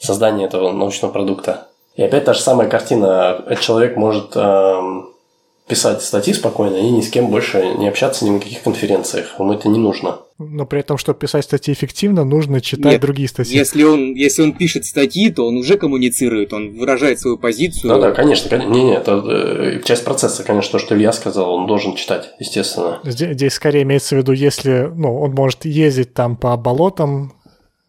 [0.00, 1.68] создание этого научного продукта.
[1.94, 3.44] И опять та же самая картина.
[3.60, 5.14] Человек может эм,
[5.66, 9.38] писать статьи спокойно и ни с кем больше не общаться ни на каких конференциях.
[9.38, 10.18] Ему это не нужно.
[10.38, 13.56] Но при этом, чтобы писать статьи эффективно, нужно читать Нет, другие статьи.
[13.56, 17.88] Если он, если он пишет статьи, то он уже коммуницирует, он выражает свою позицию.
[17.88, 18.70] Да, да, конечно, конечно.
[18.70, 23.00] Не, не, это э, часть процесса, конечно, то, что Илья сказал, он должен читать, естественно.
[23.04, 27.32] Здесь, здесь скорее имеется в виду, если ну, он может ездить там по болотам,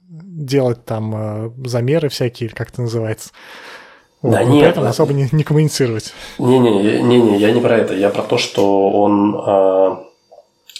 [0.10, 3.32] делать там э, замеры всякие, как это называется.
[4.24, 4.90] Да Вот, но нет, при этом да.
[4.90, 6.14] особо не, не коммуницировать.
[6.40, 7.94] Не-не, не, не, я не про это.
[7.94, 10.07] Я про то, что он а,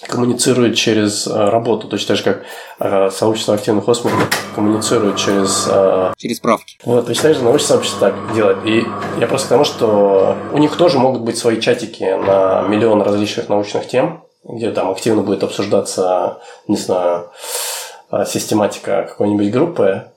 [0.08, 1.88] коммуницирует через а, работу.
[1.88, 2.44] Точно так же, как
[2.80, 5.68] а, сообщество активных космонавтов коммуницирует через...
[5.70, 6.78] а, Через правки.
[6.84, 8.58] вот, точно так же научное сообщество так делает.
[8.66, 8.86] И
[9.20, 13.50] я просто к тому, что у них тоже могут быть свои чатики на миллион различных
[13.50, 16.38] научных тем, где там активно будет обсуждаться,
[16.68, 17.32] не знаю,
[18.26, 20.12] систематика какой-нибудь группы,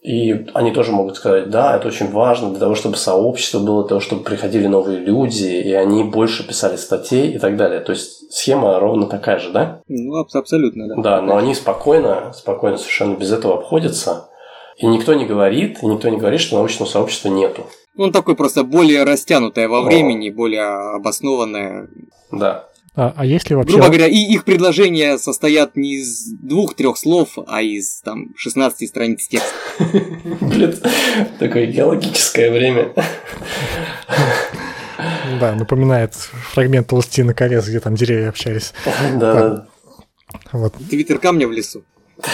[0.00, 3.88] и они тоже могут сказать, да, это очень важно для того, чтобы сообщество было, для
[3.88, 7.80] того, чтобы приходили новые люди, и они больше писали статей и так далее.
[7.80, 9.80] То есть схема ровно такая же, да?
[9.88, 10.94] Ну, абс- абсолютно, да.
[11.02, 14.28] Да, но они спокойно, спокойно совершенно без этого обходятся.
[14.76, 17.66] И никто не говорит, и никто не говорит, что научного сообщества нету.
[17.96, 21.88] Он такой просто более растянутое во времени, более обоснованное.
[22.30, 22.67] Да.
[23.00, 23.74] А, а есть ли вообще...
[23.74, 29.28] Грубо говоря, и их предложения состоят не из двух-трех слов, а из там 16 страниц
[29.28, 29.54] текста.
[30.40, 30.74] Блин,
[31.38, 32.92] такое геологическое время.
[35.38, 38.72] Да, напоминает фрагмент «Толстина колес», где там деревья общались.
[39.14, 39.68] Да,
[40.50, 40.74] Вот.
[40.90, 41.84] Твиттер камня в лесу.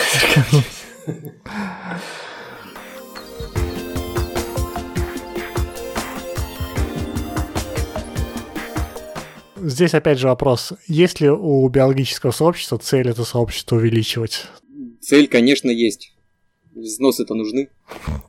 [9.65, 14.47] Здесь опять же вопрос, есть ли у биологического сообщества цель это сообщество увеличивать?
[15.01, 16.13] Цель, конечно, есть.
[16.75, 17.71] Взносы-то нужны.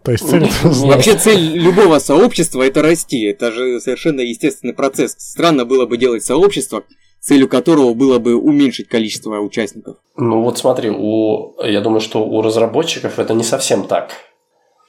[0.03, 0.95] То есть цель это взнос.
[0.95, 3.23] Вообще цель любого сообщества это расти.
[3.23, 5.15] Это же совершенно естественный процесс.
[5.17, 6.83] Странно было бы делать сообщество,
[7.19, 9.97] целью которого было бы уменьшить количество участников.
[10.15, 14.11] Ну вот смотри, у, я думаю, что у разработчиков это не совсем так.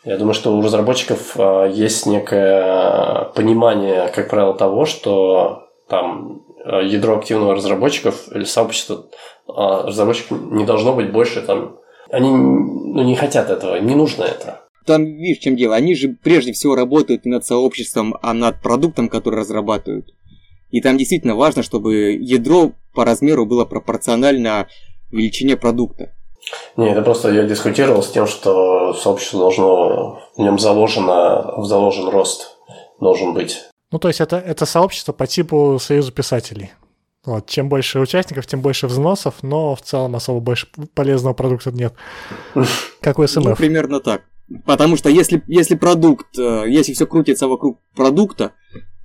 [0.05, 6.81] Я думаю, что у разработчиков а, есть некое понимание, как правило, того, что там а,
[6.81, 9.07] ядро активного разработчиков или сообщество
[9.49, 11.79] а, разработчиков не должно быть больше там.
[12.11, 14.61] Они ну, не хотят этого, не нужно это.
[14.85, 15.75] Там, видишь, в чем дело.
[15.75, 20.15] Они же прежде всего работают не над сообществом, а над продуктом, который разрабатывают.
[20.71, 24.69] И там действительно важно, чтобы ядро по размеру было пропорционально
[25.11, 26.13] величине продукта.
[26.77, 32.57] Не, это просто я дискутировал с тем, что сообщество должно, в нем заложено, заложен рост
[33.01, 33.65] должен быть.
[33.97, 36.73] Ну, то есть это, это сообщество по типу Союза писателей.
[37.25, 41.95] Вот, чем больше участников, тем больше взносов, но в целом особо больше полезного продукта нет.
[43.01, 43.57] Как у Ну, СМФ.
[43.57, 44.25] примерно так.
[44.67, 48.53] Потому что если, если продукт, э, если все крутится вокруг продукта,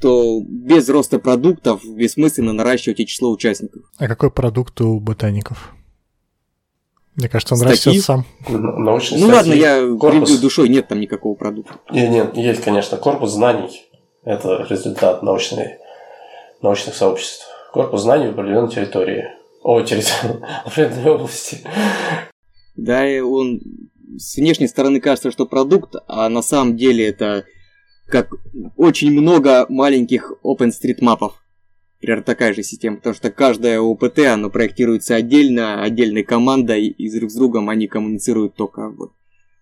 [0.01, 3.83] то без роста продуктов бессмысленно наращивать и число участников.
[3.97, 5.73] А какой продукт у ботаников?
[7.15, 7.91] Мне кажется, он Статьи?
[7.93, 8.25] растет сам.
[8.49, 10.37] Научные Ну ладно, статьи, я корпус.
[10.39, 11.75] душой, нет там никакого продукта.
[11.89, 13.87] Нет, нет, есть, конечно, корпус знаний.
[14.24, 15.80] Это результат научной,
[16.61, 17.47] научных сообществ.
[17.74, 19.26] Корпус знаний в определенной территории.
[19.63, 20.43] О, территории.
[20.65, 21.59] Определенной области.
[22.76, 23.61] Да, и он
[24.17, 27.45] с внешней стороны кажется, что продукт, а на самом деле это
[28.07, 28.30] как
[28.78, 31.32] очень много маленьких OpenStreetMap'ов.
[32.01, 37.32] Например, такая же система, потому что каждое ОПТ, оно проектируется отдельно, отдельной командой, и друг
[37.32, 39.13] с другом они коммуницируют только вот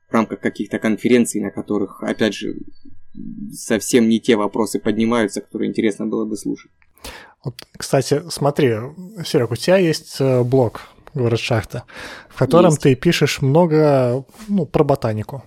[0.10, 2.56] в рамках каких-то конференций, на которых, опять же,
[3.54, 6.72] совсем не те вопросы поднимаются, которые интересно было бы слушать.
[7.44, 8.76] Вот, кстати, смотри,
[9.26, 10.82] Серег, у тебя есть э, блог
[11.14, 11.84] «Город Шахта»,
[12.28, 12.82] в котором Есть.
[12.82, 15.44] ты пишешь много ну, про ботанику,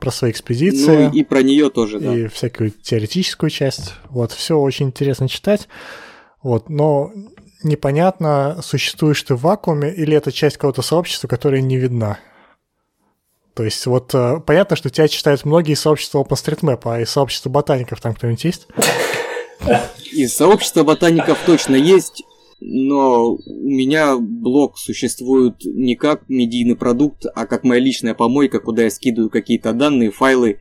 [0.00, 1.06] про свои экспедиции.
[1.06, 2.14] Ну и про нее тоже, да.
[2.14, 3.94] и всякую теоретическую часть.
[4.10, 5.68] Вот, все очень интересно читать.
[6.42, 7.12] Вот, но
[7.62, 12.18] непонятно, существуешь ты в вакууме или это часть какого-то сообщества, которое не видна.
[13.58, 18.00] То есть вот э, понятно, что тебя читают многие сообщества OpenStreetMap, а из сообщества ботаников
[18.00, 18.68] там кто-нибудь есть?
[20.12, 22.22] Из сообщества ботаников точно есть,
[22.60, 28.84] но у меня блог существует не как медийный продукт, а как моя личная помойка, куда
[28.84, 30.60] я скидываю какие-то данные, файлы.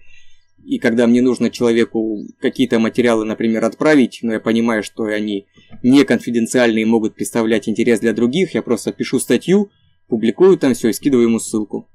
[0.65, 5.45] И когда мне нужно человеку какие-то материалы, например, отправить, но я понимаю, что они
[5.83, 9.69] не конфиденциальные и могут представлять интерес для других, я просто пишу статью,
[10.07, 11.87] публикую там все и скидываю ему ссылку.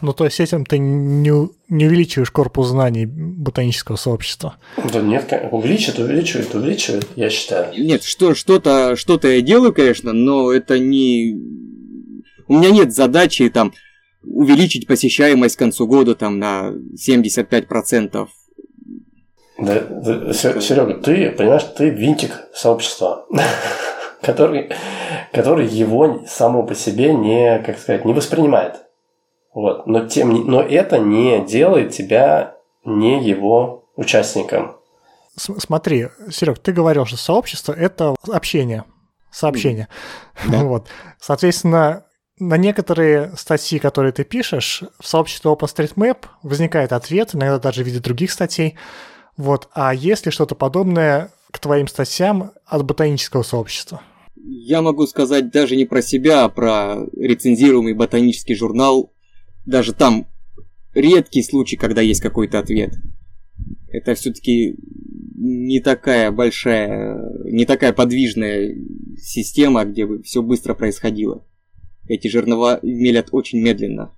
[0.00, 1.30] Ну, то есть этим ты не,
[1.68, 4.56] не увеличиваешь корпус знаний ботанического сообщества.
[4.92, 7.72] Да нет, увеличит, увеличивает, увеличивает, я считаю.
[7.76, 11.36] Нет, что, что-то, что-то я делаю, конечно, но это не...
[12.46, 13.72] У меня нет задачи там
[14.22, 18.28] увеличить посещаемость к концу года там на 75%.
[19.58, 23.26] Да, да, Серега, ты, понимаешь, ты винтик сообщества,
[24.22, 24.70] который,
[25.32, 28.76] который его само по себе не, как сказать, не воспринимает.
[29.54, 29.86] Вот.
[29.86, 34.76] Но, тем, но это не делает тебя не его участником.
[35.36, 38.84] Смотри, Серег, ты говорил, что сообщество– это общение,
[39.30, 39.88] сообщение.
[40.48, 40.58] Да.
[40.64, 40.88] Вот.
[41.20, 42.04] Соответственно,
[42.38, 48.00] на некоторые статьи, которые ты пишешь, в сообществе OpenStreetMap возникает ответ, иногда даже в виде
[48.00, 48.76] других статей.
[49.36, 49.68] Вот.
[49.72, 54.02] А есть ли что-то подобное к твоим статьям от ботанического сообщества?
[54.36, 59.12] Я могу сказать даже не про себя, а про рецензируемый ботанический журнал.
[59.66, 60.26] Даже там
[60.94, 62.94] редкий случай, когда есть какой-то ответ.
[63.88, 64.76] Это все-таки
[65.34, 68.76] не такая большая, не такая подвижная
[69.16, 71.46] система, где бы все быстро происходило.
[72.08, 74.14] Эти жернова мелят очень медленно.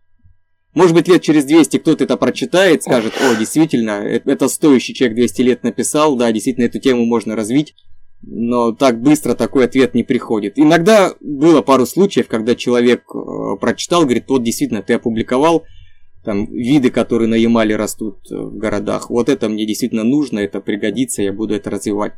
[0.73, 5.17] Может быть, лет через 200 кто-то это прочитает, скажет, о, действительно, э, это стоящий человек
[5.17, 7.75] 200 лет написал, да, действительно, эту тему можно развить,
[8.23, 10.55] но так быстро такой ответ не приходит.
[10.57, 15.65] Иногда было пару случаев, когда человек э, прочитал, говорит, вот действительно, ты опубликовал,
[16.25, 20.61] там, виды, которые на Ямале растут э, в городах, вот это мне действительно нужно, это
[20.61, 22.13] пригодится, я буду это развивать.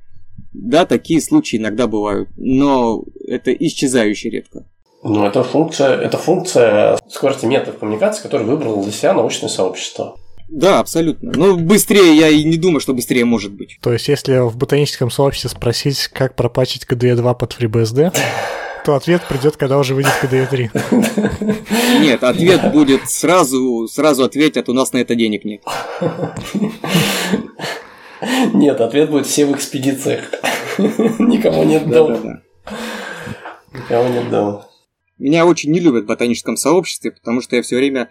[0.52, 4.66] Да, такие случаи иногда бывают, но это исчезающе редко.
[5.04, 10.16] Ну, это функция, это функция скорости методов коммуникации, который выбрал для себя научное сообщество.
[10.48, 11.32] Да, абсолютно.
[11.34, 13.78] Но быстрее я и не думаю, что быстрее может быть.
[13.80, 18.14] То есть, если в ботаническом сообществе спросить, как пропачить KDE 2 под FreeBSD,
[18.84, 20.70] то ответ придет, когда уже выйдет KDE 3.
[22.00, 25.62] Нет, ответ будет сразу, сразу ответят, у нас на это денег нет.
[28.52, 30.30] Нет, ответ будет все в экспедициях.
[30.78, 32.42] Никому нет дома.
[33.72, 34.66] Никому нет дома.
[35.18, 38.10] Меня очень не любят в ботаническом сообществе, потому что я все время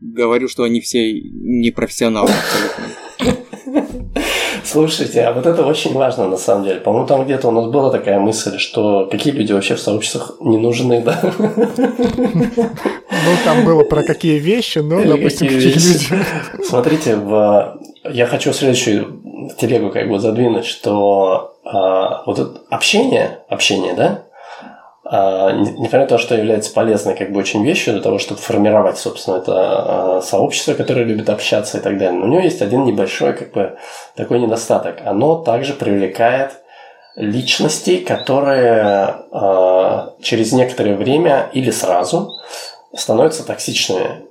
[0.00, 2.98] говорю, что они все непрофессионалы абсолютно.
[4.64, 6.80] Слушайте, а вот это очень важно на самом деле.
[6.80, 10.58] По-моему, там где-то у нас была такая мысль, что какие люди вообще в сообществах не
[10.58, 11.18] нужны, да?
[11.76, 16.06] Ну, там было про какие вещи, но, допустим, какие люди.
[16.64, 17.80] Смотрите, в...
[18.04, 19.22] я хочу следующую
[19.58, 24.24] телегу как бы задвинуть, что а, вот это общение, общение, да,
[25.10, 29.36] несмотря на то, что является полезной как бы очень вещью для того, чтобы формировать, собственно,
[29.36, 32.18] это а, сообщество, которое любит общаться и так далее.
[32.18, 33.78] Но у него есть один небольшой как бы
[34.16, 34.98] такой недостаток.
[35.04, 36.52] Оно также привлекает
[37.16, 42.30] личностей, которые э, через некоторое время или сразу
[42.94, 44.28] становятся токсичными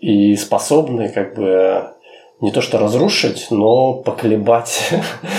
[0.00, 1.90] и способны как бы
[2.40, 4.90] не то что разрушить, но поколебать,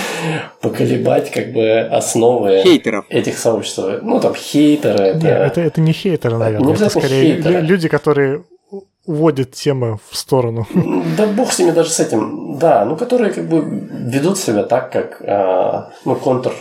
[0.60, 3.06] поколебать как бы основы Хейтеров.
[3.08, 3.80] этих сообществ.
[4.02, 5.04] Ну, там хейтеры.
[5.04, 6.68] Это, Нет, это, это не хейтеры, наверное.
[6.68, 7.60] Не это скорее хейтеры.
[7.60, 8.44] люди, которые
[9.06, 10.66] уводят темы в сторону.
[11.16, 12.58] Да бог с ними даже с этим.
[12.58, 16.52] Да, ну, которые как бы ведут себя так, как а, ну, контр,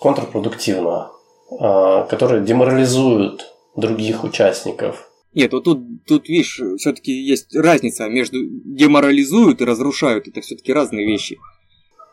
[0.00, 1.10] контрпродуктивно,
[1.58, 9.60] а, которые деморализуют других участников– нет, вот тут, тут видишь, все-таки есть разница между деморализуют
[9.60, 10.26] и разрушают.
[10.26, 11.38] Это все-таки разные вещи.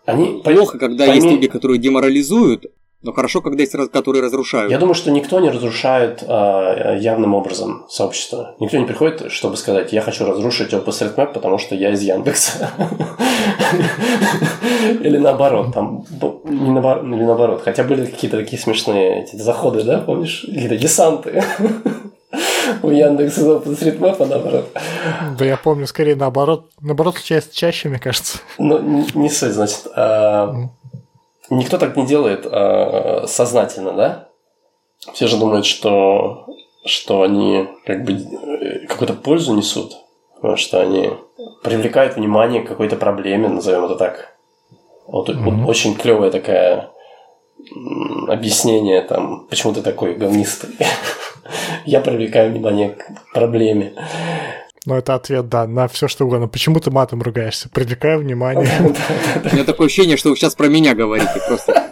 [0.05, 1.21] Они плохо, когда пойми...
[1.21, 2.67] есть люди, которые деморализуют,
[3.01, 4.71] но хорошо, когда есть, которые разрушают.
[4.71, 8.55] Я думаю, что никто не разрушает э, явным образом сообщество.
[8.59, 12.71] Никто не приходит, чтобы сказать, я хочу разрушить OpenStreetMap, потому что я из Яндекса.
[15.01, 16.05] Или наоборот, там,
[16.45, 17.61] не наоборот, или наоборот.
[17.63, 20.45] Хотя были какие-то такие смешные эти заходы, да, помнишь?
[20.47, 21.43] Какие-то десанты
[22.83, 24.69] у Яндекса OpenStreetMap, наоборот.
[25.37, 26.69] Да я помню, скорее наоборот.
[26.81, 28.39] Наоборот, ча- чаще, мне кажется.
[28.57, 29.87] Ну, не, суть, значит.
[29.95, 30.53] А,
[31.49, 34.27] никто так не делает а, сознательно, да?
[35.13, 36.47] Все же думают, что,
[36.85, 39.93] что они как бы э, какую-то пользу несут,
[40.35, 41.11] потому что они
[41.63, 44.35] привлекают внимание к какой-то проблеме, назовем это так.
[45.05, 45.65] Вот, mm-hmm.
[45.65, 46.89] очень клевая такая
[48.27, 50.69] объяснение там, почему ты такой говнистый.
[51.85, 53.93] Я привлекаю внимание к проблеме.
[54.85, 56.47] Ну, это ответ, да, на все что угодно.
[56.47, 57.69] Почему ты матом ругаешься?
[57.69, 58.69] Привлекаю внимание.
[59.51, 61.91] У меня такое ощущение, что вы сейчас про меня говорите просто.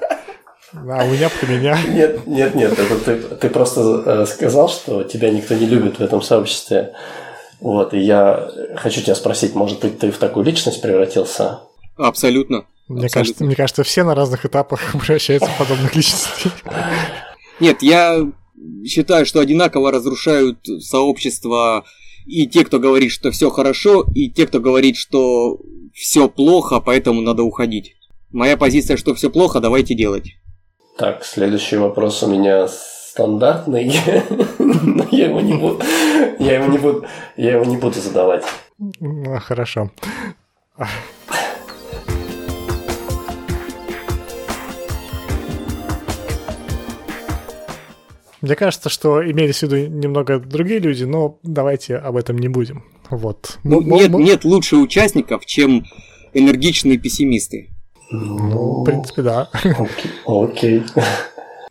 [0.73, 1.77] А у меня про меня.
[1.87, 6.01] Нет, нет, нет, это ты, ты просто э, сказал, что тебя никто не любит в
[6.01, 6.93] этом сообществе.
[7.59, 11.59] Вот, и я хочу тебя спросить, может быть, ты в такую личность превратился?
[11.95, 12.65] Абсолютно.
[12.87, 16.51] Мне кажется, мне кажется, все на разных этапах обращаются в подобных личностей.
[17.59, 18.19] Нет, я
[18.85, 21.85] считаю, что одинаково разрушают сообщество
[22.25, 25.59] и те, кто говорит, что все хорошо, и те, кто говорит, что
[25.93, 27.95] все плохо, поэтому надо уходить.
[28.31, 30.35] Моя позиция, что все плохо, давайте делать.
[30.97, 33.93] Так, следующий вопрос у меня стандартный,
[34.59, 35.83] но я его не буду,
[36.39, 37.05] я его не буду,
[37.37, 38.43] я его не буду задавать.
[38.99, 39.91] Ну, хорошо.
[48.43, 52.83] Мне кажется, что имелись в виду немного другие люди, но давайте об этом не будем.
[53.09, 53.57] Вот.
[53.63, 55.85] Ну, нет, нет лучше участников, чем
[56.33, 57.69] энергичные пессимисты.
[58.11, 59.49] Ну, в принципе, да.
[60.25, 60.83] Окей.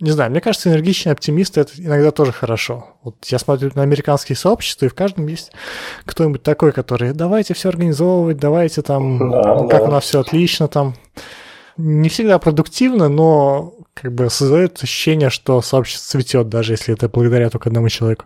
[0.01, 2.87] Не знаю, мне кажется, энергичные оптимисты это иногда тоже хорошо.
[3.05, 5.53] Вот я смотрю на американские сообщества, и в каждом есть
[6.07, 9.85] кто-нибудь такой, который давайте все организовывать, давайте там, да, как да.
[9.85, 10.95] у нас все отлично там.
[11.77, 17.51] Не всегда продуктивно, но как бы создает ощущение, что сообщество цветет, даже если это благодаря
[17.51, 18.25] только одному человеку.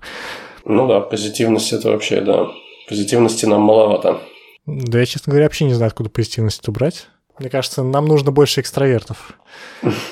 [0.64, 2.48] Ну да, позитивность это вообще, да.
[2.88, 4.20] Позитивности нам маловато.
[4.66, 7.06] Да я, честно говоря, вообще не знаю, откуда позитивность убрать.
[7.38, 9.38] Мне кажется, нам нужно больше экстравертов.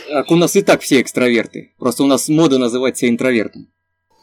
[0.09, 1.73] Так у нас и так все экстраверты.
[1.79, 3.69] Просто у нас мода называть себя интровертом.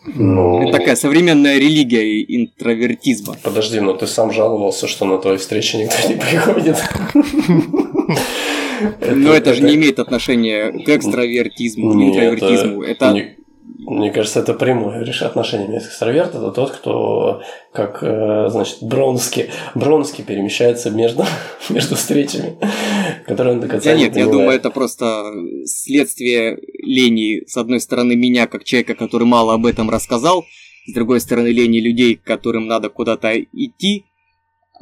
[0.06, 0.64] Ну...
[0.64, 3.38] Это такая современная религия интровертизма.
[3.44, 6.78] Подожди, но ты сам жаловался, что на твои встречи никто не приходит.
[9.02, 12.84] Но это же не имеет отношения к экстравертизму, к интровертизму.
[12.84, 13.36] Это
[13.84, 17.42] мне кажется, это прямое решение отношения экстраверт это тот, кто,
[17.74, 21.26] как, э, значит, Бронски, Бронски перемещается между,
[21.70, 22.58] между встречами,
[23.26, 25.34] которые он до конца да не нет, я думаю, это просто
[25.66, 30.46] следствие лени, с одной стороны, меня, как человека, который мало об этом рассказал,
[30.86, 34.06] с другой стороны, лени людей, которым надо куда-то идти,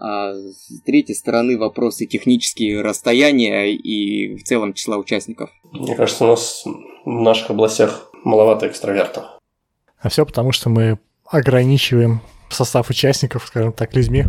[0.02, 5.50] а с третьей стороны, вопросы технические расстояния и в целом числа участников.
[5.74, 6.64] Мне кажется, у нас
[7.06, 9.26] в наших областях маловато экстравертов.
[10.00, 14.24] А все потому, что мы ограничиваем состав участников, скажем так, людьми,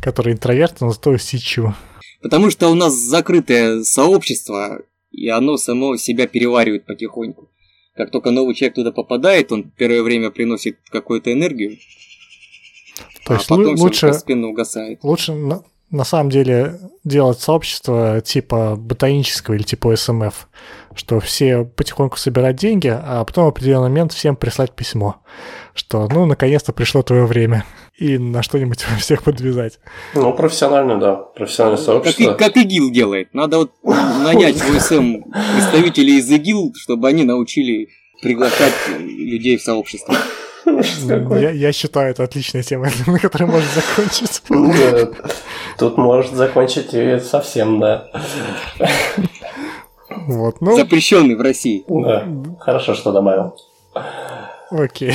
[0.00, 1.74] которые интроверты, но зато усидчивы.
[2.20, 7.50] Потому что у нас закрытое сообщество, и оно само себя переваривает потихоньку.
[7.94, 11.78] Как только новый человек туда попадает, он первое время приносит какую-то энергию,
[13.24, 15.00] То есть а потом лучше, постепенно угасает.
[15.02, 20.48] Лучше на, на самом деле делать сообщество типа ботанического или типа СМФ
[20.94, 25.16] что все потихоньку собирать деньги, а потом в определенный момент всем прислать письмо,
[25.74, 27.64] что ну наконец-то пришло твое время,
[27.98, 29.80] и на что-нибудь всех подвязать.
[30.14, 32.34] Ну, профессионально, да, профессиональное сообщество.
[32.34, 33.34] Как, как ИГИЛ делает.
[33.34, 35.22] Надо вот нанять в СМ
[35.54, 37.88] представителей из ИГИЛ, чтобы они научили
[38.22, 40.14] приглашать людей в сообщество.
[40.66, 44.42] Я, я считаю, это отличная тема, на которой можно закончить.
[45.78, 48.08] Тут может закончить и совсем, да.
[50.26, 50.76] Вот, ну...
[50.76, 51.84] Запрещенный в России.
[51.88, 52.26] Да,
[52.60, 53.56] хорошо, что добавил.
[54.70, 55.12] Окей.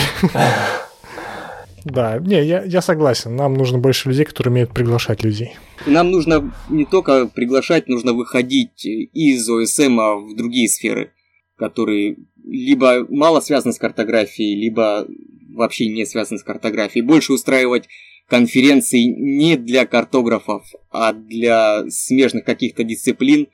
[1.86, 3.36] Да, не, я, я согласен.
[3.36, 5.56] Нам нужно больше людей, которые умеют приглашать людей.
[5.86, 9.98] Нам нужно не только приглашать, нужно выходить из ОСМ
[10.28, 11.14] в другие сферы,
[11.58, 15.08] которые либо мало связаны с картографией, либо
[15.54, 17.06] вообще не связаны с картографией.
[17.06, 17.88] Больше устраивать
[18.28, 23.48] конференции не для картографов, а для смежных каких-то дисциплин,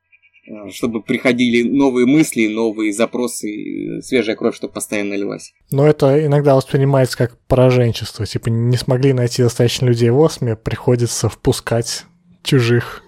[0.47, 5.53] Э, чтобы приходили новые мысли, новые запросы, свежая кровь, чтобы постоянно лилась.
[5.71, 8.25] Но это иногда воспринимается как пораженчество.
[8.25, 12.05] Типа не смогли найти достаточно людей в Осме, приходится впускать
[12.43, 13.03] чужих.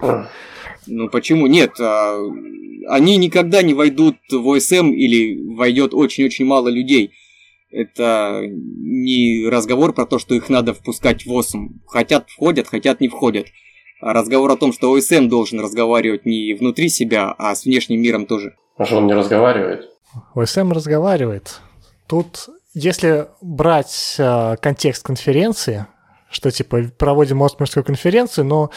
[0.88, 1.48] Ну почему?
[1.48, 2.18] Нет, а,
[2.88, 7.12] они никогда не войдут в ОСМ или войдет очень-очень мало людей.
[7.70, 11.80] Это не разговор про то, что их надо впускать в ОСМ.
[11.86, 13.48] Хотят входят, хотят не входят.
[14.00, 18.26] А разговор о том, что ОСМ должен разговаривать не внутри себя, а с внешним миром
[18.26, 18.56] тоже.
[18.78, 19.90] А что он не разговаривает?
[20.36, 21.60] ОСМ разговаривает.
[22.08, 25.88] Тут, если брать э, контекст конференции,
[26.30, 28.70] что типа проводим Осмерскую конференцию, но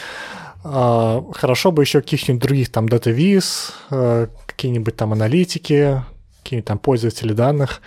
[0.63, 6.03] э, хорошо бы еще каких-нибудь других там DataVis, э, какие-нибудь там аналитики,
[6.43, 7.81] какие-нибудь там пользователи данных,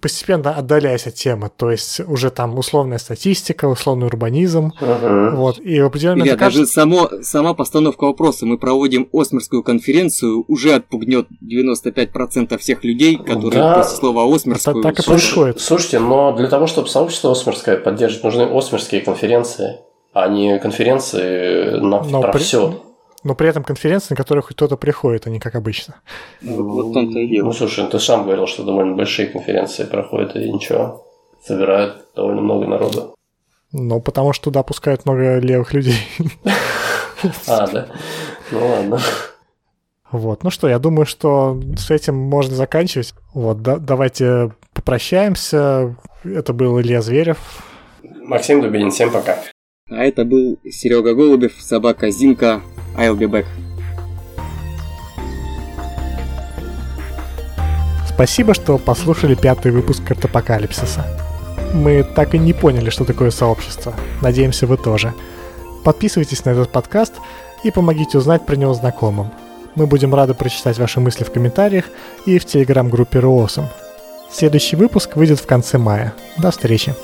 [0.00, 5.34] постепенно отдаляясь от темы, то есть уже там условная статистика, условный урбанизм, uh-huh.
[5.34, 6.38] вот, и в определенный момент...
[6.38, 6.60] Кажется...
[6.60, 13.62] даже само, сама постановка вопроса, мы проводим Осмерскую конференцию, уже отпугнет 95% всех людей, которые
[13.62, 13.74] да.
[13.78, 14.78] после слова Осмерскую...
[14.78, 15.60] Это так и происходит.
[15.60, 19.78] Слушайте, но для того, чтобы сообщество Осмерское поддерживать, нужны Осмерские конференции,
[20.12, 22.38] а не конференции на, но про при...
[22.40, 22.82] все
[23.24, 25.96] но при этом конференции, на которые хоть кто-то приходит, а не как обычно.
[26.40, 27.46] Ну, вот том-то и дело.
[27.46, 31.06] Ну, слушай, ты сам говорил, что довольно большие конференции проходят, и ничего,
[31.44, 33.14] собирают довольно много народу.
[33.72, 35.98] Ну, потому что туда пускают много левых людей.
[37.46, 37.88] А, да?
[38.50, 39.00] Ну, ладно.
[40.10, 43.12] Вот, ну что, я думаю, что с этим можно заканчивать.
[43.34, 45.96] Вот, да, давайте попрощаемся.
[46.24, 47.38] Это был Илья Зверев.
[48.22, 49.38] Максим Дубинин, всем пока.
[49.90, 52.60] А это был Серега Голубев, собака Зинка.
[52.96, 53.46] I'll be back.
[58.06, 61.06] Спасибо, что послушали пятый выпуск Картапокалипсиса.
[61.72, 63.94] Мы так и не поняли, что такое сообщество.
[64.20, 65.14] Надеемся, вы тоже.
[65.84, 67.14] Подписывайтесь на этот подкаст
[67.64, 69.30] и помогите узнать про него знакомым.
[69.74, 71.84] Мы будем рады прочитать ваши мысли в комментариях
[72.26, 73.66] и в телеграм-группе Руосом.
[74.30, 76.12] Следующий выпуск выйдет в конце мая.
[76.36, 76.94] До встречи.